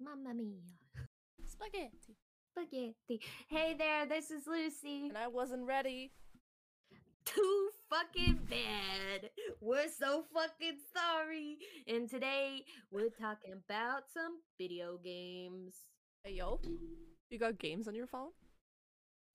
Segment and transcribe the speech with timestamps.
[0.00, 0.62] Mamma mia.
[1.46, 2.16] Spaghetti.
[2.50, 3.20] Spaghetti.
[3.48, 5.08] Hey there, this is Lucy.
[5.08, 6.12] And I wasn't ready.
[7.24, 9.30] Too fucking bad.
[9.60, 11.58] We're so fucking sorry.
[11.88, 15.74] And today we're talking about some video games.
[16.22, 16.60] Hey yo,
[17.30, 18.30] you got games on your phone?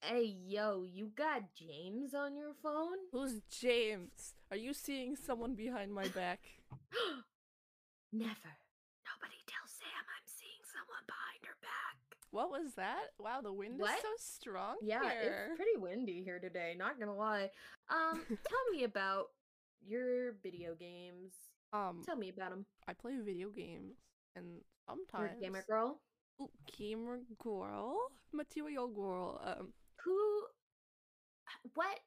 [0.01, 2.97] Hey yo, you got James on your phone?
[3.11, 4.33] Who's James?
[4.49, 6.39] Are you seeing someone behind my back?
[8.11, 8.51] Never.
[9.05, 11.97] Nobody tell Sam I'm seeing someone behind her back.
[12.31, 13.11] What was that?
[13.19, 13.95] Wow, the wind What?
[13.97, 15.47] is so strong Yeah, here.
[15.49, 17.49] it's pretty windy here today, not gonna lie.
[17.89, 19.27] Um, tell me about
[19.85, 21.33] your video games.
[21.73, 22.65] um, Tell me about them.
[22.87, 23.95] I play video games,
[24.35, 25.99] and You're sometimes a gamer girl.
[26.41, 27.97] Ooh, gamer girl,
[28.33, 29.41] material girl.
[29.43, 29.73] Um,
[30.05, 30.43] Who?
[31.73, 31.99] What?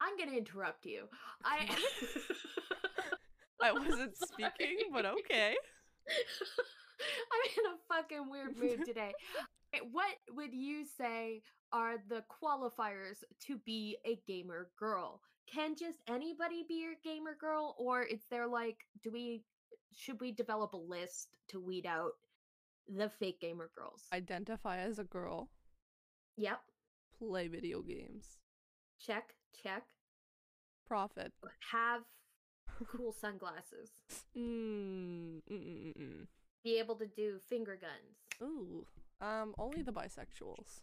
[0.00, 1.08] I'm gonna interrupt you.
[1.44, 1.68] I.
[3.62, 5.56] I wasn't speaking, but okay.
[7.32, 9.12] I'm in a fucking weird mood today.
[9.74, 15.20] Eh, What would you say are the qualifiers to be a gamer girl?
[15.52, 19.42] Can just anybody be a gamer girl, or is there like, do we
[19.94, 22.12] should we develop a list to weed out
[22.88, 24.04] the fake gamer girls?
[24.12, 25.50] Identify as a girl.
[26.38, 26.60] Yep.
[27.18, 28.38] Play video games.
[28.98, 29.34] Check.
[29.62, 29.82] Check.
[30.86, 31.32] Profit.
[31.72, 32.02] Have
[32.96, 33.90] cool sunglasses.
[34.36, 36.26] Mm, mm, mm, mm, mm.
[36.64, 38.16] Be able to do finger guns.
[38.42, 38.86] Ooh.
[39.20, 40.82] Um, only the bisexuals.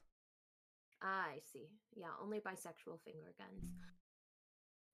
[1.02, 1.70] I see.
[1.96, 3.64] Yeah, only bisexual finger guns.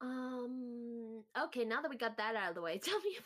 [0.02, 1.24] Um.
[1.46, 3.18] Okay, now that we got that out of the way, tell me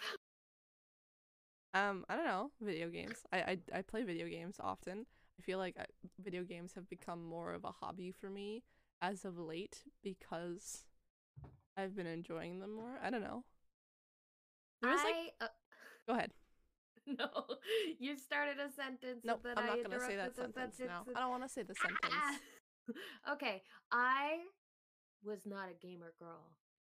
[1.74, 1.90] about.
[1.90, 3.18] Um, I don't know, video games.
[3.32, 5.06] I I, I play video games often.
[5.40, 5.86] I feel like I,
[6.22, 8.64] video games have become more of a hobby for me
[9.02, 10.84] as of late because
[11.78, 13.00] I've been enjoying them more.
[13.04, 13.44] I don't know.
[14.82, 15.46] There's like, I.
[15.46, 15.48] Uh,
[16.08, 16.32] go ahead.
[17.20, 17.30] no,
[18.00, 19.22] you started a sentence.
[19.24, 21.06] Nope, then I'm not gonna say that the sentence now.
[21.16, 22.40] I don't want to say the sentence.
[23.32, 24.42] Okay, I
[25.24, 26.52] was not a gamer girl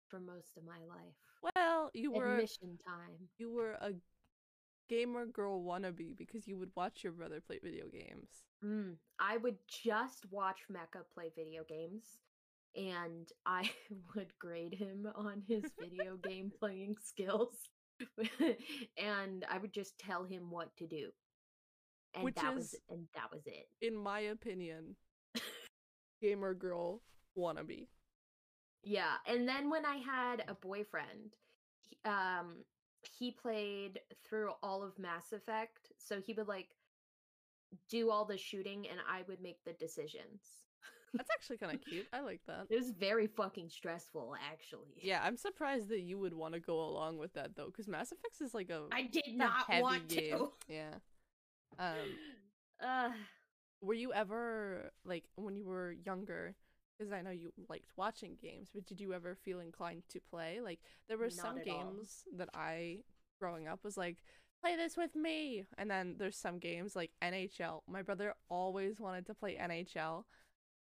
[0.08, 1.54] for most of my life.
[1.56, 3.30] Well, you were Admission time.
[3.38, 3.94] you were a
[4.90, 8.30] gamer girl wannabe because you would watch your brother play video games.
[8.64, 12.04] Mm, I would just watch Mecca play video games,
[12.76, 13.70] and I
[14.16, 17.70] would grade him on his video game playing skills,
[18.98, 21.10] and I would just tell him what to do,
[22.14, 23.68] and Which that was and that was it.
[23.82, 24.96] In my opinion,
[26.22, 27.02] gamer girl
[27.38, 27.88] wannabe.
[28.84, 31.34] Yeah, and then when I had a boyfriend,
[31.82, 32.58] he, um,
[33.18, 36.70] he played through all of Mass Effect, so he would like
[37.90, 40.65] do all the shooting, and I would make the decisions.
[41.18, 42.08] That's actually kind of cute.
[42.14, 42.68] I like that.
[42.70, 44.94] It was very fucking stressful, actually.
[45.02, 48.12] Yeah, I'm surprised that you would want to go along with that though, because Mass
[48.12, 50.38] Effect is like a I did not heavy want game.
[50.38, 50.52] to.
[50.68, 50.94] Yeah.
[51.80, 51.96] Um,
[52.86, 53.10] Uh,
[53.82, 56.54] were you ever like when you were younger?
[56.98, 60.60] Because I know you liked watching games, but did you ever feel inclined to play?
[60.62, 61.84] Like there were some at all.
[61.86, 63.00] games that I,
[63.40, 64.18] growing up, was like,
[64.62, 67.82] play this with me, and then there's some games like NHL.
[67.88, 70.24] My brother always wanted to play NHL,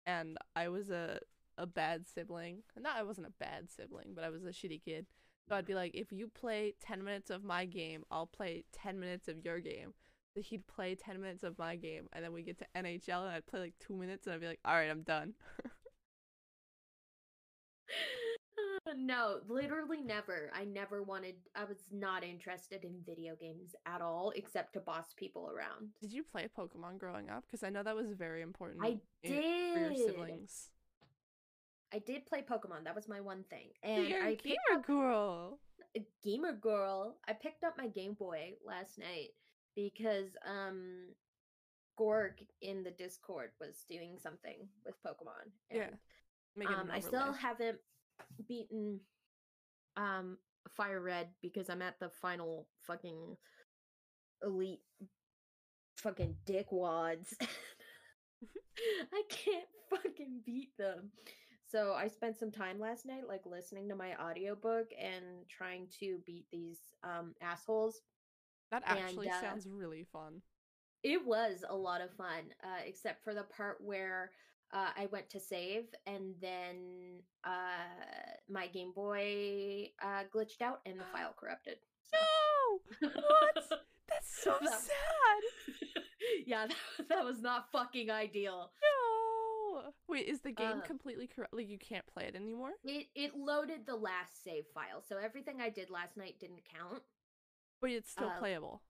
[0.06, 1.19] and I was a
[1.58, 2.64] a bad sibling.
[2.80, 5.06] Not I wasn't a bad sibling, but I was a shitty kid.
[5.47, 9.00] So I'd be like, if you play 10 minutes of my game, I'll play 10
[9.00, 9.94] minutes of your game.
[10.36, 13.30] So he'd play 10 minutes of my game, and then we get to NHL, and
[13.30, 15.34] I'd play like two minutes, and I'd be like, all right, I'm done.
[18.58, 20.51] uh, no, literally never.
[20.53, 21.35] I never wanted.
[21.55, 25.89] I was not interested in video games at all, except to boss people around.
[26.01, 27.43] Did you play Pokemon growing up?
[27.47, 29.31] Because I know that was very important I in-
[29.73, 30.69] for your siblings.
[31.93, 32.83] I did play Pokemon.
[32.85, 35.59] That was my one thing, and You're I a gamer up girl.
[35.95, 37.17] a gamer girl.
[37.27, 39.29] I picked up my Game Boy last night
[39.75, 41.09] because um
[41.95, 45.51] Gorg in the Discord was doing something with Pokemon.
[45.72, 45.97] Yeah, and,
[46.55, 47.77] Making um I still haven't
[48.47, 49.00] beaten
[49.97, 50.38] um
[50.69, 53.38] Fire Red because I'm at the final fucking
[54.44, 54.81] elite
[55.97, 57.34] fucking dickwads.
[59.14, 61.11] I can't fucking beat them.
[61.70, 66.20] So I spent some time last night like listening to my audiobook and trying to
[66.26, 68.02] beat these um assholes.
[68.72, 70.41] That and, actually uh, sounds really fun.
[71.03, 74.32] It was a lot of fun, uh, except for the part where
[74.73, 77.52] uh, I went to save and then uh,
[78.49, 81.78] my Game Boy uh, glitched out and the file corrupted.
[82.11, 83.08] No!
[83.09, 83.64] What?
[84.09, 86.03] That's so That- sad.
[86.46, 88.72] yeah, that, that was not fucking ideal.
[88.81, 89.91] No!
[90.08, 91.53] Wait, is the game Uh, completely correct?
[91.53, 92.72] Like, you can't play it anymore?
[92.84, 97.02] It it loaded the last save file, so everything I did last night didn't count.
[97.81, 98.81] But it's still uh, playable.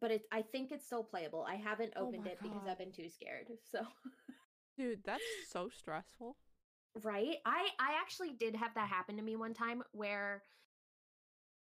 [0.00, 1.44] but it I think it's still playable.
[1.48, 3.46] I haven't Oh opened my it because I've been too scared.
[3.70, 3.80] So
[4.76, 6.36] Dude, that's so stressful.
[7.02, 7.36] right?
[7.44, 10.42] I I actually did have that happen to me one time where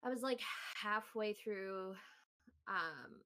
[0.03, 0.39] I was like
[0.81, 1.95] halfway through
[2.67, 3.21] um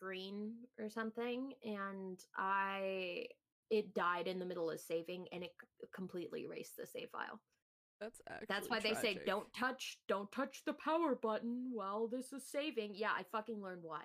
[0.00, 3.26] green or something and I
[3.70, 5.52] it died in the middle of saving and it
[5.94, 7.40] completely erased the save file.
[8.00, 12.44] That's That's why they say don't touch don't touch the power button while this is
[12.50, 12.92] saving.
[12.94, 14.02] Yeah, I fucking learned why.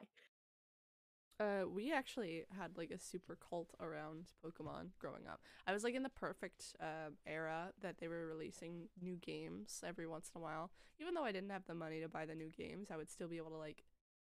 [1.37, 5.41] Uh, we actually had like a super cult around Pokemon growing up.
[5.67, 10.07] I was like in the perfect uh, era that they were releasing new games every
[10.07, 10.71] once in a while.
[10.99, 13.27] Even though I didn't have the money to buy the new games, I would still
[13.27, 13.83] be able to like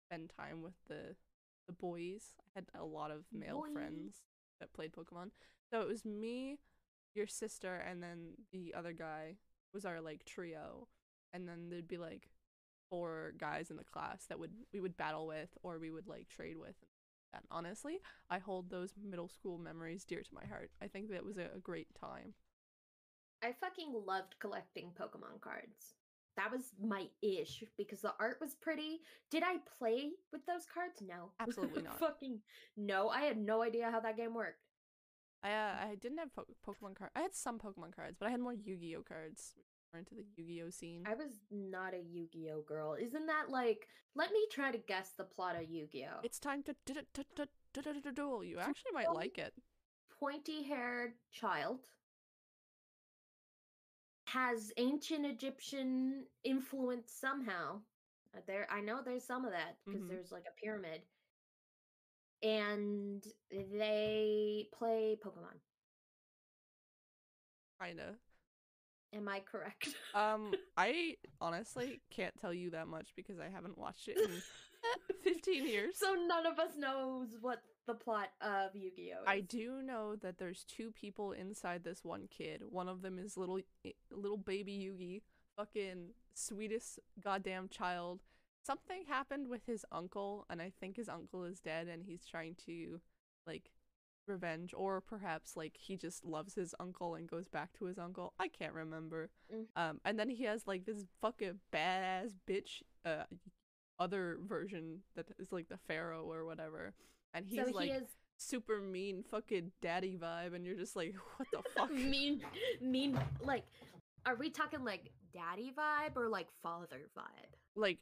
[0.06, 1.16] spend time with the
[1.66, 2.34] the boys.
[2.40, 4.22] I had a lot of male friends
[4.60, 5.30] that played Pokemon.
[5.72, 6.58] So it was me,
[7.14, 9.36] your sister, and then the other guy
[9.74, 10.86] was our like trio.
[11.32, 12.28] And then there'd be like
[12.90, 16.28] four guys in the class that would we would battle with or we would like
[16.28, 16.91] trade with and
[17.50, 17.98] honestly
[18.30, 21.48] i hold those middle school memories dear to my heart i think that was a,
[21.56, 22.34] a great time
[23.44, 25.94] I fucking loved collecting Pokemon cards.
[26.36, 29.00] That was my ish because the art was pretty.
[29.32, 31.02] Did I play with those cards?
[31.04, 31.32] No.
[31.40, 31.98] Absolutely not.
[31.98, 32.38] fucking
[32.76, 33.08] no.
[33.08, 34.62] I had no idea how that game worked.
[35.42, 38.30] i uh, i didn't have po- pokemon cards i had some pokemon cards but i
[38.30, 39.54] had more yu-gi-oh cards
[39.98, 42.94] into the yu-gi-oh scene I was not a Yu-Gi-Oh girl.
[42.94, 46.20] Isn't that like let me try to guess the plot of Yu-Gi-Oh.
[46.22, 46.74] it's time to
[48.12, 49.54] duel you actually might like it
[50.20, 51.80] pointy-haired child
[54.26, 57.80] has ancient Egyptian influence somehow.
[58.34, 60.08] Uh, There, I know there's some of that because Mhm.
[60.08, 61.02] there's like a pyramid,
[62.42, 65.60] and they play Pokemon.
[67.78, 68.16] kinda
[69.14, 69.88] Am I correct?
[70.14, 74.42] um i honestly can't tell you that much because i haven't watched it in
[75.24, 79.22] 15 years so none of us knows what the plot of Yu-Gi-Oh.
[79.22, 79.26] Is.
[79.26, 82.62] I do know that there's two people inside this one kid.
[82.70, 83.60] One of them is little
[84.10, 85.22] little baby Yugi,
[85.56, 88.20] fucking sweetest goddamn child.
[88.64, 92.54] Something happened with his uncle, and I think his uncle is dead, and he's trying
[92.66, 93.00] to
[93.46, 93.70] like
[94.26, 98.32] revenge, or perhaps like he just loves his uncle and goes back to his uncle.
[98.38, 99.30] I can't remember.
[99.54, 99.64] Mm.
[99.76, 103.24] Um, and then he has like this fucking badass bitch, uh,
[103.98, 106.94] other version that is like the pharaoh or whatever,
[107.34, 108.08] and he's so like is
[108.38, 112.42] super mean fucking daddy vibe and you're just like what the fuck mean,
[112.80, 113.18] mean.
[113.42, 113.64] Like,
[114.26, 117.52] are we talking like daddy vibe or like father vibe?
[117.74, 117.98] like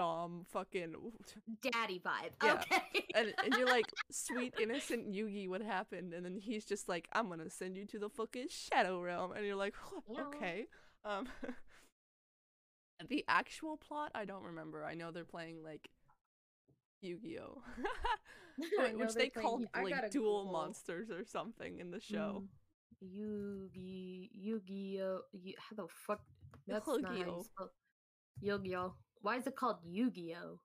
[0.00, 0.94] dom fucking
[1.60, 2.32] Daddy vibe.
[2.42, 2.54] Yeah.
[2.54, 3.04] Okay.
[3.14, 7.28] and, and you're like sweet innocent yugi what happened and then he's just like i'm
[7.28, 10.66] gonna send you to the fucking shadow realm and you're like "Huh, okay
[11.04, 11.26] um
[13.08, 15.88] the actual plot i don't remember i know they're playing like
[17.02, 17.62] yu-gi-oh
[18.78, 20.52] I Wh- know which playing- called like duel Google.
[20.52, 22.42] monsters or something in the show
[23.02, 25.20] Mm, Yugi, Yu-Gi-Oh.
[25.32, 26.20] Yu- how the fuck?
[26.68, 27.42] That's not how you Yu-Gi-Oh.
[27.44, 27.72] spell-
[28.42, 28.92] Yu-Gi-Oh.
[29.22, 30.60] Why is it called Yu-Gi-Oh?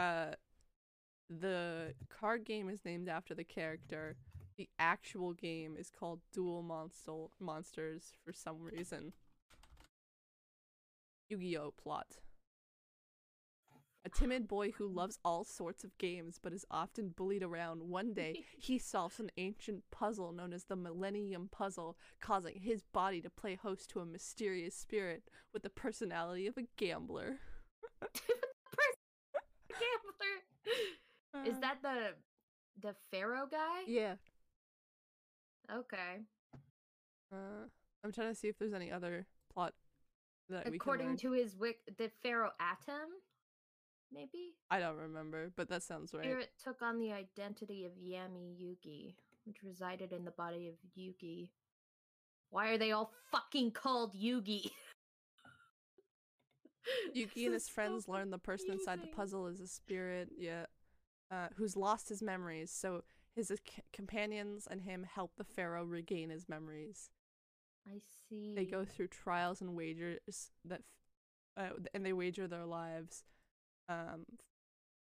[0.00, 0.34] uh
[1.28, 4.16] the card game is named after the character.
[4.56, 9.12] The actual game is called duel monster monsters for some reason.
[11.30, 12.18] Yu-gi-oh plot.
[14.04, 17.82] A timid boy who loves all sorts of games but is often bullied around.
[17.82, 23.22] One day he solves an ancient puzzle known as the millennium puzzle causing his body
[23.22, 25.22] to play host to a mysterious spirit
[25.52, 27.38] with the personality of a gambler
[29.68, 31.46] Gambler.
[31.46, 32.14] Is Uh, that the
[32.80, 33.82] the Pharaoh guy?
[33.86, 34.16] yeah
[35.70, 36.20] Okay.
[37.32, 37.66] Uh,
[38.04, 39.72] I'm trying to see if there's any other plot
[40.50, 43.08] that we can According to his wick, the Pharaoh Atem,
[44.12, 44.54] maybe.
[44.70, 46.24] I don't remember, but that sounds right.
[46.24, 49.14] Spirit took on the identity of Yami Yugi,
[49.46, 51.48] which resided in the body of Yugi.
[52.50, 54.70] Why are they all fucking called Yugi?
[57.16, 60.66] Yugi and his friends so learn the person inside the puzzle is a spirit, yeah,
[61.30, 62.70] uh, who's lost his memories.
[62.70, 63.02] So
[63.34, 67.10] his uh, c- companions and him help the pharaoh regain his memories.
[67.88, 67.98] I
[68.28, 68.54] see.
[68.54, 70.82] They go through trials and wagers that,
[71.56, 73.24] f- uh, and they wager their lives,
[73.88, 74.24] um,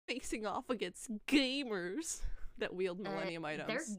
[0.07, 2.21] facing off against gamers
[2.59, 3.99] that wield Uh, millennium they're- items.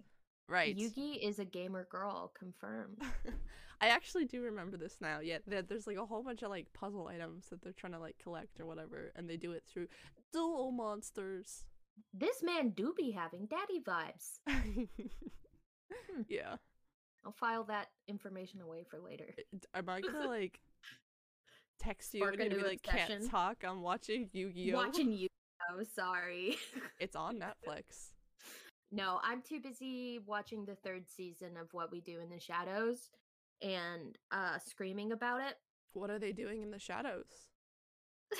[0.49, 0.77] Right.
[0.77, 3.01] Yugi is a gamer girl, confirmed.
[3.81, 5.19] I actually do remember this now.
[5.21, 7.99] Yeah, there, there's like a whole bunch of like puzzle items that they're trying to
[7.99, 9.87] like collect or whatever, and they do it through
[10.31, 11.65] duel monsters.
[12.13, 14.39] this man do be having daddy vibes.
[14.47, 14.83] Hmm.
[16.27, 16.55] Yeah.
[17.25, 19.33] I'll file that information away for later.
[19.73, 20.59] Am I gonna like
[21.79, 23.57] text you Spark and be like, can't talk?
[23.67, 24.77] I'm watching Yu Gi Oh.
[24.77, 25.27] Watching you.
[25.69, 25.83] know.
[25.83, 26.57] Sorry.
[26.99, 28.11] It's on Netflix.
[28.91, 33.09] No, I'm too busy watching the third season of What We Do in the Shadows
[33.61, 35.55] and uh screaming about it.
[35.93, 37.25] What are they doing in the shadows?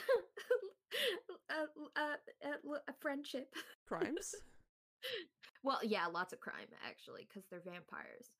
[1.50, 3.54] uh, uh, uh, friendship.
[3.88, 4.34] Crimes?
[5.64, 8.32] Well, yeah, lots of crime actually because they're vampires.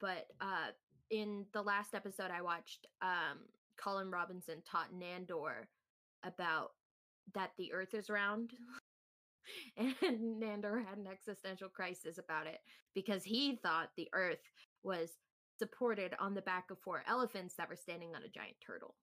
[0.00, 0.72] But uh
[1.10, 3.38] in the last episode I watched, um
[3.76, 5.66] Colin Robinson taught Nandor
[6.24, 6.70] about
[7.34, 8.52] that the earth is round.
[9.76, 12.60] and Nandor had an existential crisis about it
[12.94, 14.50] because he thought the earth
[14.82, 15.10] was
[15.58, 18.94] supported on the back of four elephants that were standing on a giant turtle.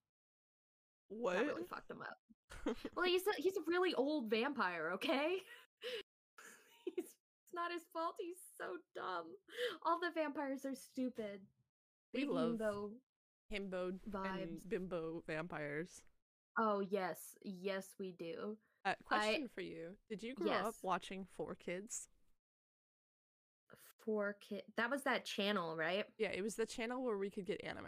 [1.09, 1.35] What?
[1.35, 2.75] That really fucked him up.
[2.95, 5.37] Well, he's a, he's a really old vampire, okay?
[6.85, 8.15] he's, it's not his fault.
[8.19, 9.25] He's so dumb.
[9.85, 11.41] All the vampires are stupid.
[12.13, 12.59] We Big love
[13.53, 13.93] himbo.
[14.09, 14.67] Vibes.
[14.67, 16.01] bimbo vampires.
[16.57, 18.57] Oh yes, yes we do.
[18.85, 19.91] Uh, question for you.
[20.09, 22.07] Did you grow up watching 4Kids?
[24.05, 24.63] Four kid.
[24.77, 26.05] That was that channel, right?
[26.17, 27.85] Yeah, it was the channel where we could get anime.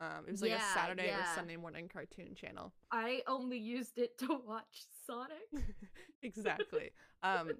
[0.00, 1.24] Um, it was like Yeah, a Saturday or.
[1.34, 2.72] Sunday morning cartoon channel.
[2.92, 5.64] I only used it to watch Sonic.
[6.22, 6.90] exactly.
[7.22, 7.50] Um,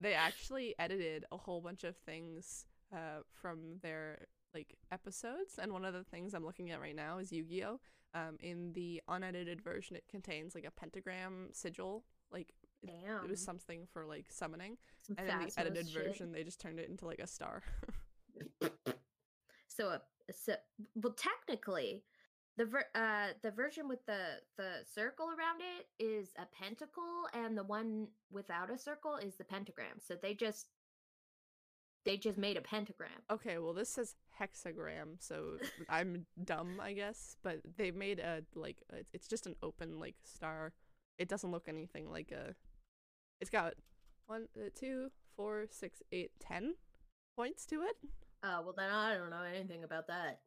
[0.00, 5.84] they actually edited a whole bunch of things uh, from their like episodes, and one
[5.84, 7.78] of the things I'm looking at right now is Yu-Gi-Oh.
[8.14, 12.52] Um, in the unedited version, it contains like a pentagram sigil, like
[12.86, 13.24] Damn.
[13.24, 16.04] it was something for like summoning, Some and in the edited shit.
[16.06, 17.62] version, they just turned it into like a star.
[19.68, 19.98] So, uh,
[20.32, 20.54] so
[20.94, 22.02] well, technically,
[22.56, 27.56] the ver- uh the version with the the circle around it is a pentacle, and
[27.56, 29.98] the one without a circle is the pentagram.
[30.00, 30.66] So they just
[32.06, 33.10] they just made a pentagram.
[33.30, 35.58] Okay, well this says hexagram, so
[35.90, 40.14] I'm dumb, I guess, but they made a like a, it's just an open like
[40.24, 40.72] star.
[41.18, 42.54] It doesn't look anything like a.
[43.40, 43.74] It's got
[44.26, 46.74] one, uh, two, four, six, eight, ten
[47.36, 47.96] points to it.
[48.42, 50.40] Oh well, then I don't know anything about that.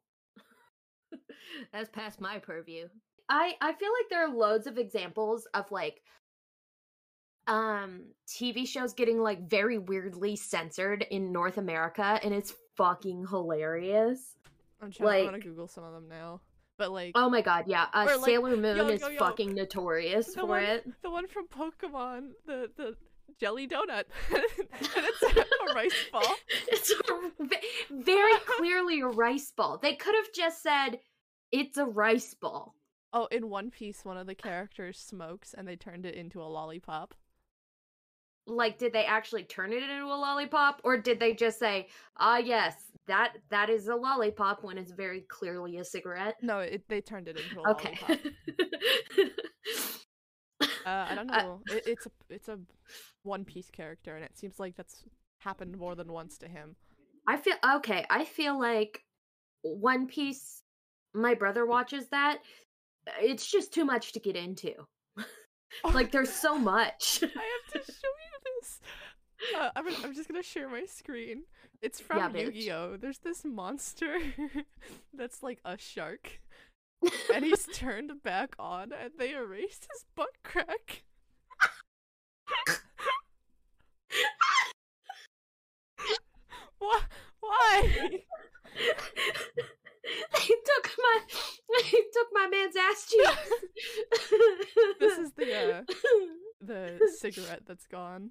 [1.72, 2.88] That's past my purview.
[3.28, 6.02] I I feel like there are loads of examples of like
[7.46, 14.36] um TV shows getting like very weirdly censored in North America and it's fucking hilarious.
[14.80, 15.20] I'm trying.
[15.20, 16.40] I'm gonna Google some of them now,
[16.80, 17.86] but like Oh my god, yeah.
[17.92, 21.02] Uh, like, Sailor Moon yo, is yo, yo, fucking notorious the for one, it.
[21.02, 22.96] the one from Pokemon, the the
[23.38, 24.42] jelly donut, and
[24.96, 26.34] it's a rice ball.
[26.68, 27.54] it's a,
[27.90, 29.78] very clearly a rice ball.
[29.80, 30.98] They could have just said
[31.52, 32.74] it's a rice ball.
[33.12, 36.44] Oh, in One Piece, one of the characters smokes, and they turned it into a
[36.44, 37.14] lollipop.
[38.46, 42.38] like did they actually turn it into a lollipop or did they just say ah
[42.38, 47.00] yes that that is a lollipop when it's very clearly a cigarette No, it, they
[47.00, 48.32] turned it into a okay lollipop.
[50.86, 51.60] Uh, I don't Uh, know.
[51.70, 52.58] it, it's a it's a
[53.22, 55.04] One Piece character, and it seems like that's
[55.38, 56.76] happened more than once to him.
[57.26, 59.02] i feel okay i feel like
[59.62, 60.62] one piece
[61.14, 62.38] my brother watches that
[63.20, 64.72] it's just too much to get into
[65.94, 68.80] like there's so much I have to show you this.
[69.58, 71.44] Uh, I'm, I'm just gonna share my screen.
[71.82, 72.42] It's from Yeah.
[72.42, 72.96] Yu-Gi-Oh.
[72.98, 74.18] There's this monster
[75.14, 76.40] that's like a shark,
[77.32, 81.02] and he's turned back on, and they erased his butt crack.
[86.78, 87.00] Why?
[87.40, 88.20] Why?
[88.72, 93.52] they took my they took my man's ass cheeks
[94.98, 95.82] This is the uh,
[96.60, 98.30] the cigarette that's gone.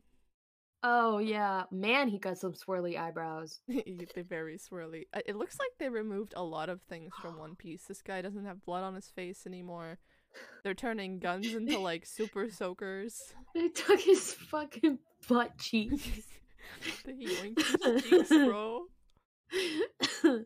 [0.82, 3.60] Oh yeah, man, he got some swirly eyebrows.
[3.68, 5.04] They're very swirly.
[5.26, 7.84] It looks like they removed a lot of things from One Piece.
[7.84, 10.00] This guy doesn't have blood on his face anymore.
[10.64, 13.20] They're turning guns into like super soakers.
[13.56, 16.08] They took his fucking butt cheeks.
[17.04, 18.86] they yoinked his cheeks, bro.
[20.22, 20.46] this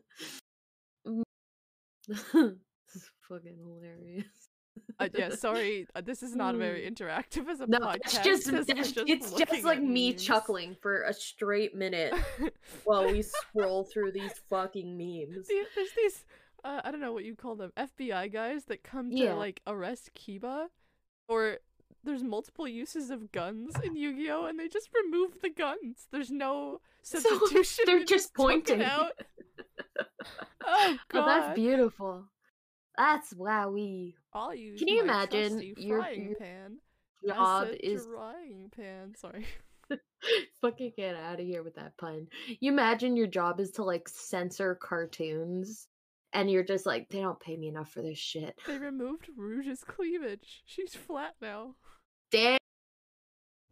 [2.94, 4.24] is fucking hilarious.
[5.00, 5.86] Uh, yeah, sorry.
[5.94, 7.96] Uh, this is not very interactive as a No, podcast.
[8.04, 10.22] it's just, we're just it's just like me memes.
[10.24, 12.14] chuckling for a straight minute
[12.84, 15.48] while we scroll through these fucking memes.
[15.48, 16.24] There's these,
[16.64, 19.34] uh, I don't know what you call them, FBI guys that come to Yeah.
[19.34, 20.66] like arrest Kaiba,
[21.28, 21.58] or
[22.04, 26.06] there's multiple uses of guns in Yu-Gi-Oh, and they just remove the guns.
[26.12, 27.84] There's no So, substitution.
[27.86, 28.82] they're just pointing.
[28.82, 29.12] out.
[30.66, 32.26] oh god, Oh, that's beautiful.
[32.96, 34.14] That's wowie.
[34.32, 36.78] I'll use Can you imagine your- frying your pan?
[37.26, 39.14] Job is drying pan.
[39.16, 39.46] Sorry.
[40.60, 42.26] fucking get out of here with that pun.
[42.60, 45.88] You imagine your job is to like censor cartoons
[46.32, 48.58] and you're just like, they don't pay me enough for this shit.
[48.66, 50.62] They removed Rouge's cleavage.
[50.64, 51.74] She's flat now.
[52.30, 52.58] Damn.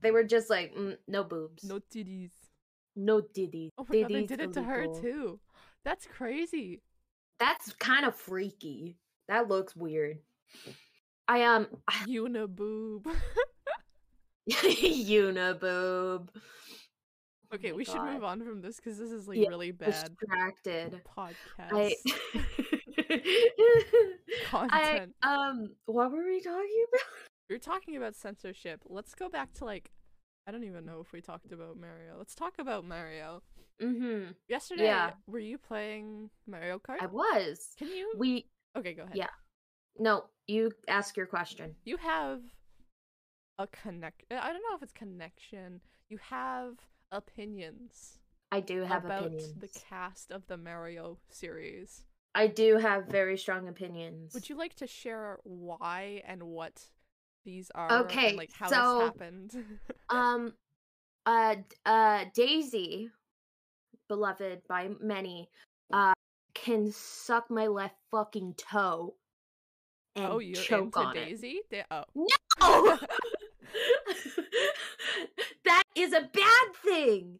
[0.00, 2.32] They were just like, mm, no boobs, No titties.
[2.96, 3.70] no diddy.
[3.78, 5.38] Oh my god, they did it to her too.
[5.84, 6.82] That's crazy.
[7.38, 8.98] That's kind of freaky.
[9.32, 10.18] That looks weird.
[11.26, 11.66] I um
[12.06, 13.06] Uniboob.
[14.50, 16.28] uniboob.
[17.54, 20.10] okay, my we should move on from this because this is like Yeah, really bad
[20.20, 21.00] Distracted.
[21.16, 21.94] podcast I
[24.52, 25.14] I content.
[25.22, 27.00] um what were we talking about?
[27.48, 28.82] You're talking about censorship.
[28.86, 29.92] Let's go back to like
[30.46, 32.16] I don't even know if we talked about Mario.
[32.18, 33.42] Let's talk about Mario.
[33.80, 34.32] Mm-hmm.
[34.48, 35.12] Yesterday, Yeah.
[35.26, 36.96] were you playing Mario Kart?
[37.00, 37.68] I was.
[37.78, 38.12] Can you?
[38.18, 39.16] We Okay, go ahead.
[39.16, 39.28] Yeah.
[39.98, 41.74] no, you ask your question.
[41.84, 42.40] You have
[43.58, 44.24] a connect.
[44.30, 45.80] I don't know if it's connection.
[46.08, 46.74] You have
[47.10, 48.18] opinions
[48.52, 49.04] I do have opinions.
[49.04, 49.54] about opinions.
[49.74, 52.04] the cast of the Mario series.
[52.34, 54.34] I do have very strong opinions.
[54.34, 56.88] Would you like to share why and what
[57.44, 58.02] these are?
[58.02, 59.56] Okay, and, like how so- this happened.
[60.10, 60.52] Um,
[61.24, 61.54] uh,
[61.86, 63.08] uh, Daisy,
[64.08, 65.48] beloved by many,
[65.90, 66.12] uh,
[66.54, 69.14] can suck my left fucking toe
[70.16, 71.60] oh, and oh, you're choke into on Daisy?
[71.70, 72.04] Da- oh.
[72.14, 72.26] No,
[75.64, 77.38] that is a bad thing.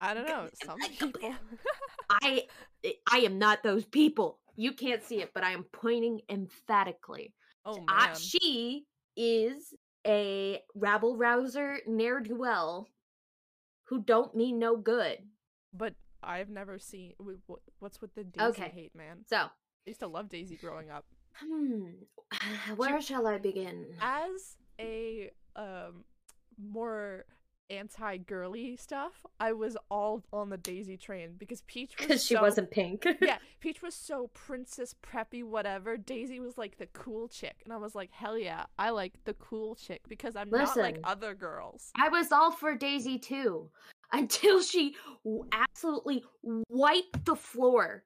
[0.00, 0.48] I don't know.
[0.64, 1.34] Some people.
[2.10, 2.44] I,
[2.84, 4.38] eh, I am not those people.
[4.56, 7.34] You can't see it, but I am pointing emphatically.
[7.64, 7.86] oh man.
[7.88, 8.84] I, she
[9.16, 9.74] is
[10.06, 12.88] a rabble rouser ne'er do well
[13.84, 15.18] who don't mean no good.
[15.72, 17.12] But I've never seen.
[17.20, 18.68] wh- wh- What's with the Daisy Okay.
[18.74, 19.24] hate, man?
[19.28, 19.50] So, I
[19.86, 21.04] used to love Daisy growing up.
[21.40, 21.86] hmm,
[22.76, 23.86] where shall I begin?
[24.00, 26.04] As a um
[26.60, 27.24] more
[27.70, 32.40] anti-girly stuff, I was all on the Daisy train because Peach was Because she so-
[32.42, 33.06] wasn't pink.
[33.20, 35.96] yeah, Peach was so princess preppy, whatever.
[35.96, 39.34] Daisy was like the cool chick, and I was like, hell yeah, I like the
[39.34, 41.90] cool chick because I'm not like other girls.
[41.96, 43.70] I was all for Daisy too,
[44.12, 44.94] until she
[45.52, 48.04] absolutely wiped the floor.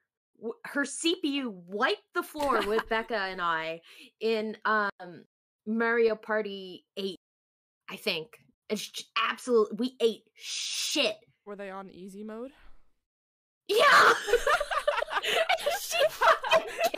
[0.64, 3.80] Her CPU wiped the floor with Becca and I
[4.20, 4.90] in um
[5.66, 7.16] Mario Party 8,
[7.90, 8.38] I think.
[8.68, 9.76] It's absolutely.
[9.78, 11.16] We ate shit.
[11.44, 12.52] Were they on easy mode?
[13.68, 13.76] Yeah.
[15.80, 16.66] she fucking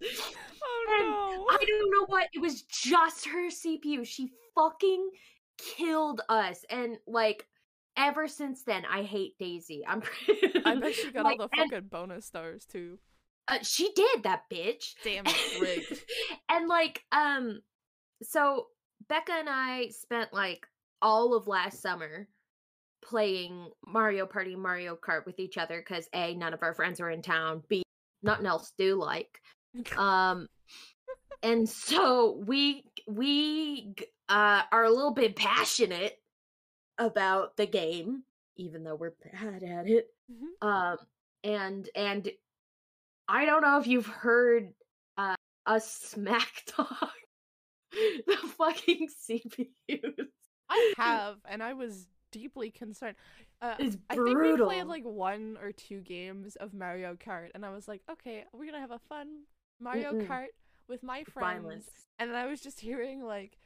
[0.00, 1.46] killed oh And no!
[1.50, 2.28] I don't know what.
[2.32, 4.06] It was just her CPU.
[4.06, 5.10] She fucking
[5.58, 6.64] killed us.
[6.70, 7.46] And like
[7.98, 9.82] ever since then, I hate Daisy.
[9.86, 10.02] I'm.
[10.64, 12.98] I bet she got like, all the and, fucking bonus stars too.
[13.48, 14.94] uh, she did that bitch.
[15.04, 16.02] Damn it, rigged.
[16.48, 17.60] and like, um,
[18.22, 18.66] so
[19.08, 20.66] Becca and I spent like
[21.02, 22.28] all of last summer
[23.02, 27.10] playing Mario Party, Mario Kart with each other because a none of our friends were
[27.10, 27.62] in town.
[27.68, 27.82] B
[28.22, 29.40] nothing else do like.
[29.96, 30.48] um
[31.42, 33.94] and so we we
[34.28, 36.17] uh are a little bit passionate
[36.98, 38.22] about the game
[38.56, 40.52] even though we're bad at it Mhm.
[40.62, 40.98] um
[41.44, 42.30] and and
[43.28, 44.72] i don't know if you've heard
[45.16, 45.34] uh
[45.66, 47.12] us smack talk
[47.92, 49.68] the fucking cpus
[50.68, 53.16] I have, and I was deeply concerned.
[53.62, 54.10] Uh, it's brutal.
[54.10, 57.88] I think we played like one or two games of Mario Kart, and I was
[57.88, 59.44] like, okay, we're gonna have a fun
[59.80, 60.26] Mario Mm-mm.
[60.28, 60.48] Kart
[60.88, 61.62] with my friends.
[61.62, 63.58] violence And then I was just hearing like,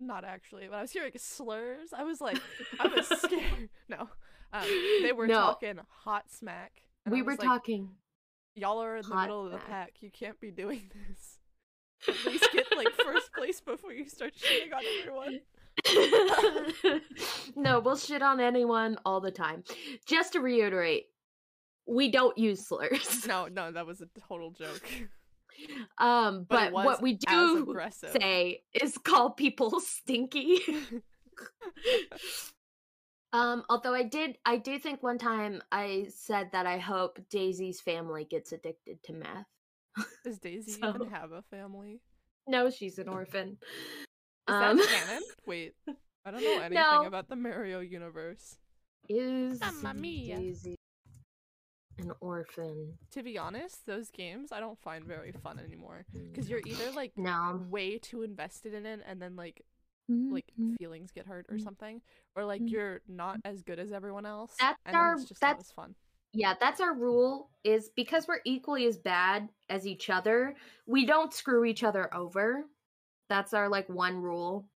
[0.00, 1.90] not actually, but I was hearing slurs.
[1.96, 2.38] I was like,
[2.80, 3.68] I was scared.
[3.88, 4.08] No,
[4.52, 4.64] um,
[5.02, 5.34] they were No.
[5.34, 6.82] talking hot smack.
[7.08, 7.90] we were like, talking
[8.54, 9.92] Y'all are in the middle of the pack.
[10.00, 11.38] You can't be doing this.
[12.08, 15.40] At least get like first place before you start shitting on everyone.
[17.56, 19.62] no, we'll shit on anyone all the time.
[20.06, 21.04] Just to reiterate,
[21.86, 23.26] we don't use slurs.
[23.26, 24.88] No, no, that was a total joke.
[25.98, 27.74] Um, But, but, what we do
[28.20, 30.60] say is call people stinky.
[33.32, 37.80] um, although I did, I do think one time I said that I hope Daisy's
[37.80, 39.46] family gets addicted to meth.
[40.24, 42.00] Does Daisy So- even have a family?
[42.48, 43.58] No, she's an orphan.
[44.48, 45.22] Is Um, that canon?
[45.46, 45.74] Wait,
[46.24, 47.04] I don't know anything No.
[47.04, 48.56] about the Mario universe.
[49.08, 50.76] Is Daisy
[51.98, 52.98] an orphan?
[53.12, 57.16] To be honest, those games I don't find very fun anymore because you're either like
[57.16, 57.64] No.
[57.68, 59.62] way too invested in it and then like
[60.08, 60.76] like Mhm.
[60.78, 61.62] feelings get hurt or Mm.
[61.64, 62.00] something,
[62.36, 62.70] or like Mm.
[62.70, 64.54] you're not as good as everyone else.
[64.60, 65.96] That's and our- it's just not that's- as fun.
[66.32, 70.54] Yeah, that's our rule is because we're equally as bad as each other,
[70.86, 72.68] we don't screw each other over.
[73.28, 74.68] That's our like one rule.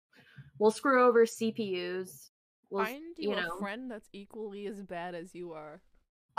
[0.59, 2.33] We'll screw over CPUs.
[2.71, 3.59] We'll, Find you, you a know.
[3.59, 5.81] friend that's equally as bad as you are.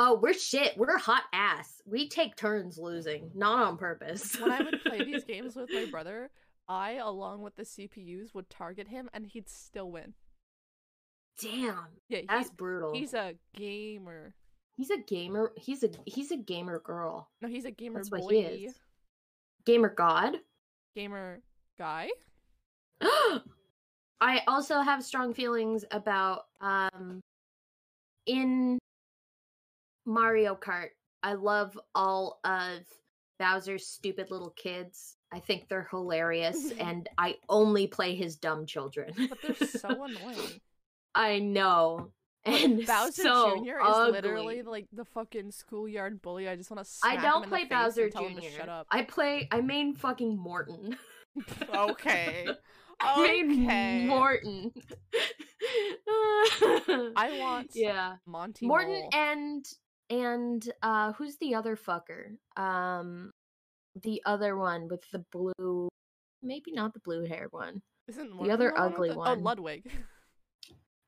[0.04, 0.76] Oh, we're shit.
[0.78, 1.80] We're hot ass.
[1.86, 4.36] We take turns losing, not on purpose.
[4.40, 6.32] When I would play these games with my brother,
[6.68, 10.16] I, along with the CPUs, would target him and he'd still win.
[11.40, 12.94] Damn, Yeah, that's he's, brutal.
[12.96, 14.34] he's a gamer.
[14.76, 15.52] He's a gamer.
[15.56, 17.30] He's a he's a gamer girl.
[17.40, 18.18] No, he's a gamer That's boy.
[18.20, 18.74] what he is.
[19.68, 20.38] Gamer god.
[20.96, 21.42] Gamer
[21.78, 22.10] guy.
[24.20, 27.22] I also have strong feelings about um
[28.26, 28.80] in
[30.06, 30.90] Mario Kart.
[31.24, 32.80] I love all of
[33.40, 35.18] Bowser's stupid little kids.
[35.34, 39.14] I think they're hilarious and I only play his dumb children.
[39.30, 40.62] But they're so annoying.
[41.16, 42.12] I know.
[42.44, 43.70] And Bowser so Jr.
[43.70, 44.12] is ugly.
[44.14, 46.50] literally like the fucking schoolyard bully.
[46.50, 46.92] I just want to.
[47.04, 48.42] I don't play Bowser and tell him Jr.
[48.42, 48.88] to shut up.
[48.90, 50.98] I play I main fucking Morton.
[51.76, 52.48] okay.
[53.00, 54.06] I Okay.
[54.08, 54.72] Morton.
[57.16, 58.16] I want yeah.
[58.26, 59.10] Monty Morton Mole.
[59.14, 59.66] and
[60.12, 62.36] and uh who's the other fucker?
[62.62, 63.32] Um
[64.04, 65.90] the other one with the blue
[66.44, 67.82] maybe not the blue haired one.
[68.08, 69.40] Isn't the other one ugly the- one.
[69.40, 69.90] Oh, Ludwig.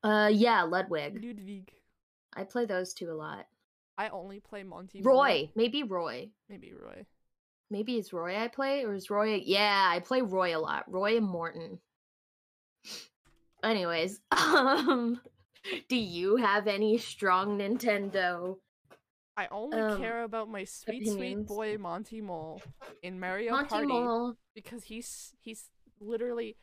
[0.04, 1.24] Uh yeah, Ludwig.
[1.24, 1.72] Ludwig.
[2.36, 3.46] I play those two a lot.
[3.98, 5.02] I only play Monty.
[5.02, 6.30] Roy, maybe Roy.
[6.50, 7.06] Maybe Roy.
[7.72, 10.92] Maybe it's Roy I play or is Roy Yeah, I play Roy a lot.
[10.92, 11.80] Roy and Morton.
[13.63, 15.22] Anyways, um
[15.88, 18.58] do you have any strong Nintendo
[19.36, 22.62] I only Um, care about my sweet, sweet boy Monty Mole
[23.02, 24.38] in Mario Monty Party Mole?
[24.54, 25.69] because he's he's
[26.00, 26.56] literally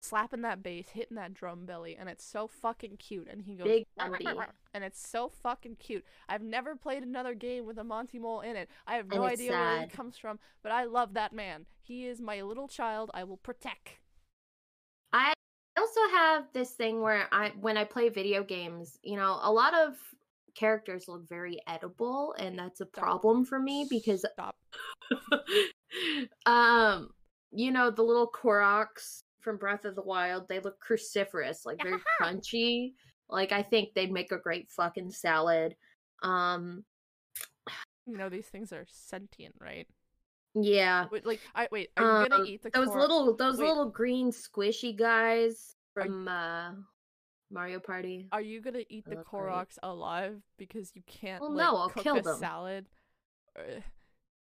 [0.00, 3.28] slapping that bass, hitting that drum belly, and it's so fucking cute.
[3.28, 4.26] And he goes, Big "Rah, rah, Monty.
[4.26, 6.04] rah, rah," and it's so fucking cute.
[6.28, 8.68] I've never played another game with a Monty Mole in it.
[8.86, 11.66] I have no idea where he comes from, but I love that man.
[11.80, 13.10] He is my little child.
[13.14, 13.98] I will protect.
[15.12, 15.32] I
[15.78, 19.74] also have this thing where I when I play video games, you know, a lot
[19.74, 19.96] of
[20.58, 24.56] characters look very edible and that's a problem for me because Stop.
[26.46, 27.10] um
[27.50, 31.98] you know, the little Koroks from Breath of the Wild, they look cruciferous, like very
[32.20, 32.92] crunchy.
[33.30, 35.76] Like I think they'd make a great fucking salad.
[36.22, 36.84] Um
[38.06, 39.86] You know these things are sentient, right?
[40.54, 41.06] yeah.
[41.12, 41.90] Wait, like, I wait.
[41.96, 43.68] Are you gonna Um, eat the those little those wait.
[43.68, 46.72] little green squishy guys from uh
[47.50, 48.28] Mario Party?
[48.32, 49.42] Are you gonna eat the look great.
[49.44, 52.38] Koroks alive because you can't Well, like no, I'll cook kill a them.
[52.38, 52.86] salad?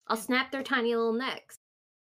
[0.08, 1.56] I'll Is- snap their tiny little necks.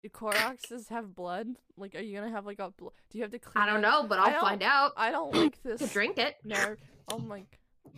[0.04, 1.48] Do Koroks have blood?
[1.76, 2.70] Like, are you gonna have like a?
[2.70, 3.62] Bl- do you have to clean?
[3.62, 3.82] I don't it?
[3.82, 4.92] know, but I I'll find out.
[4.96, 5.92] I don't like To this.
[5.92, 6.36] drink it.
[6.44, 6.76] No.
[7.12, 7.44] Oh my.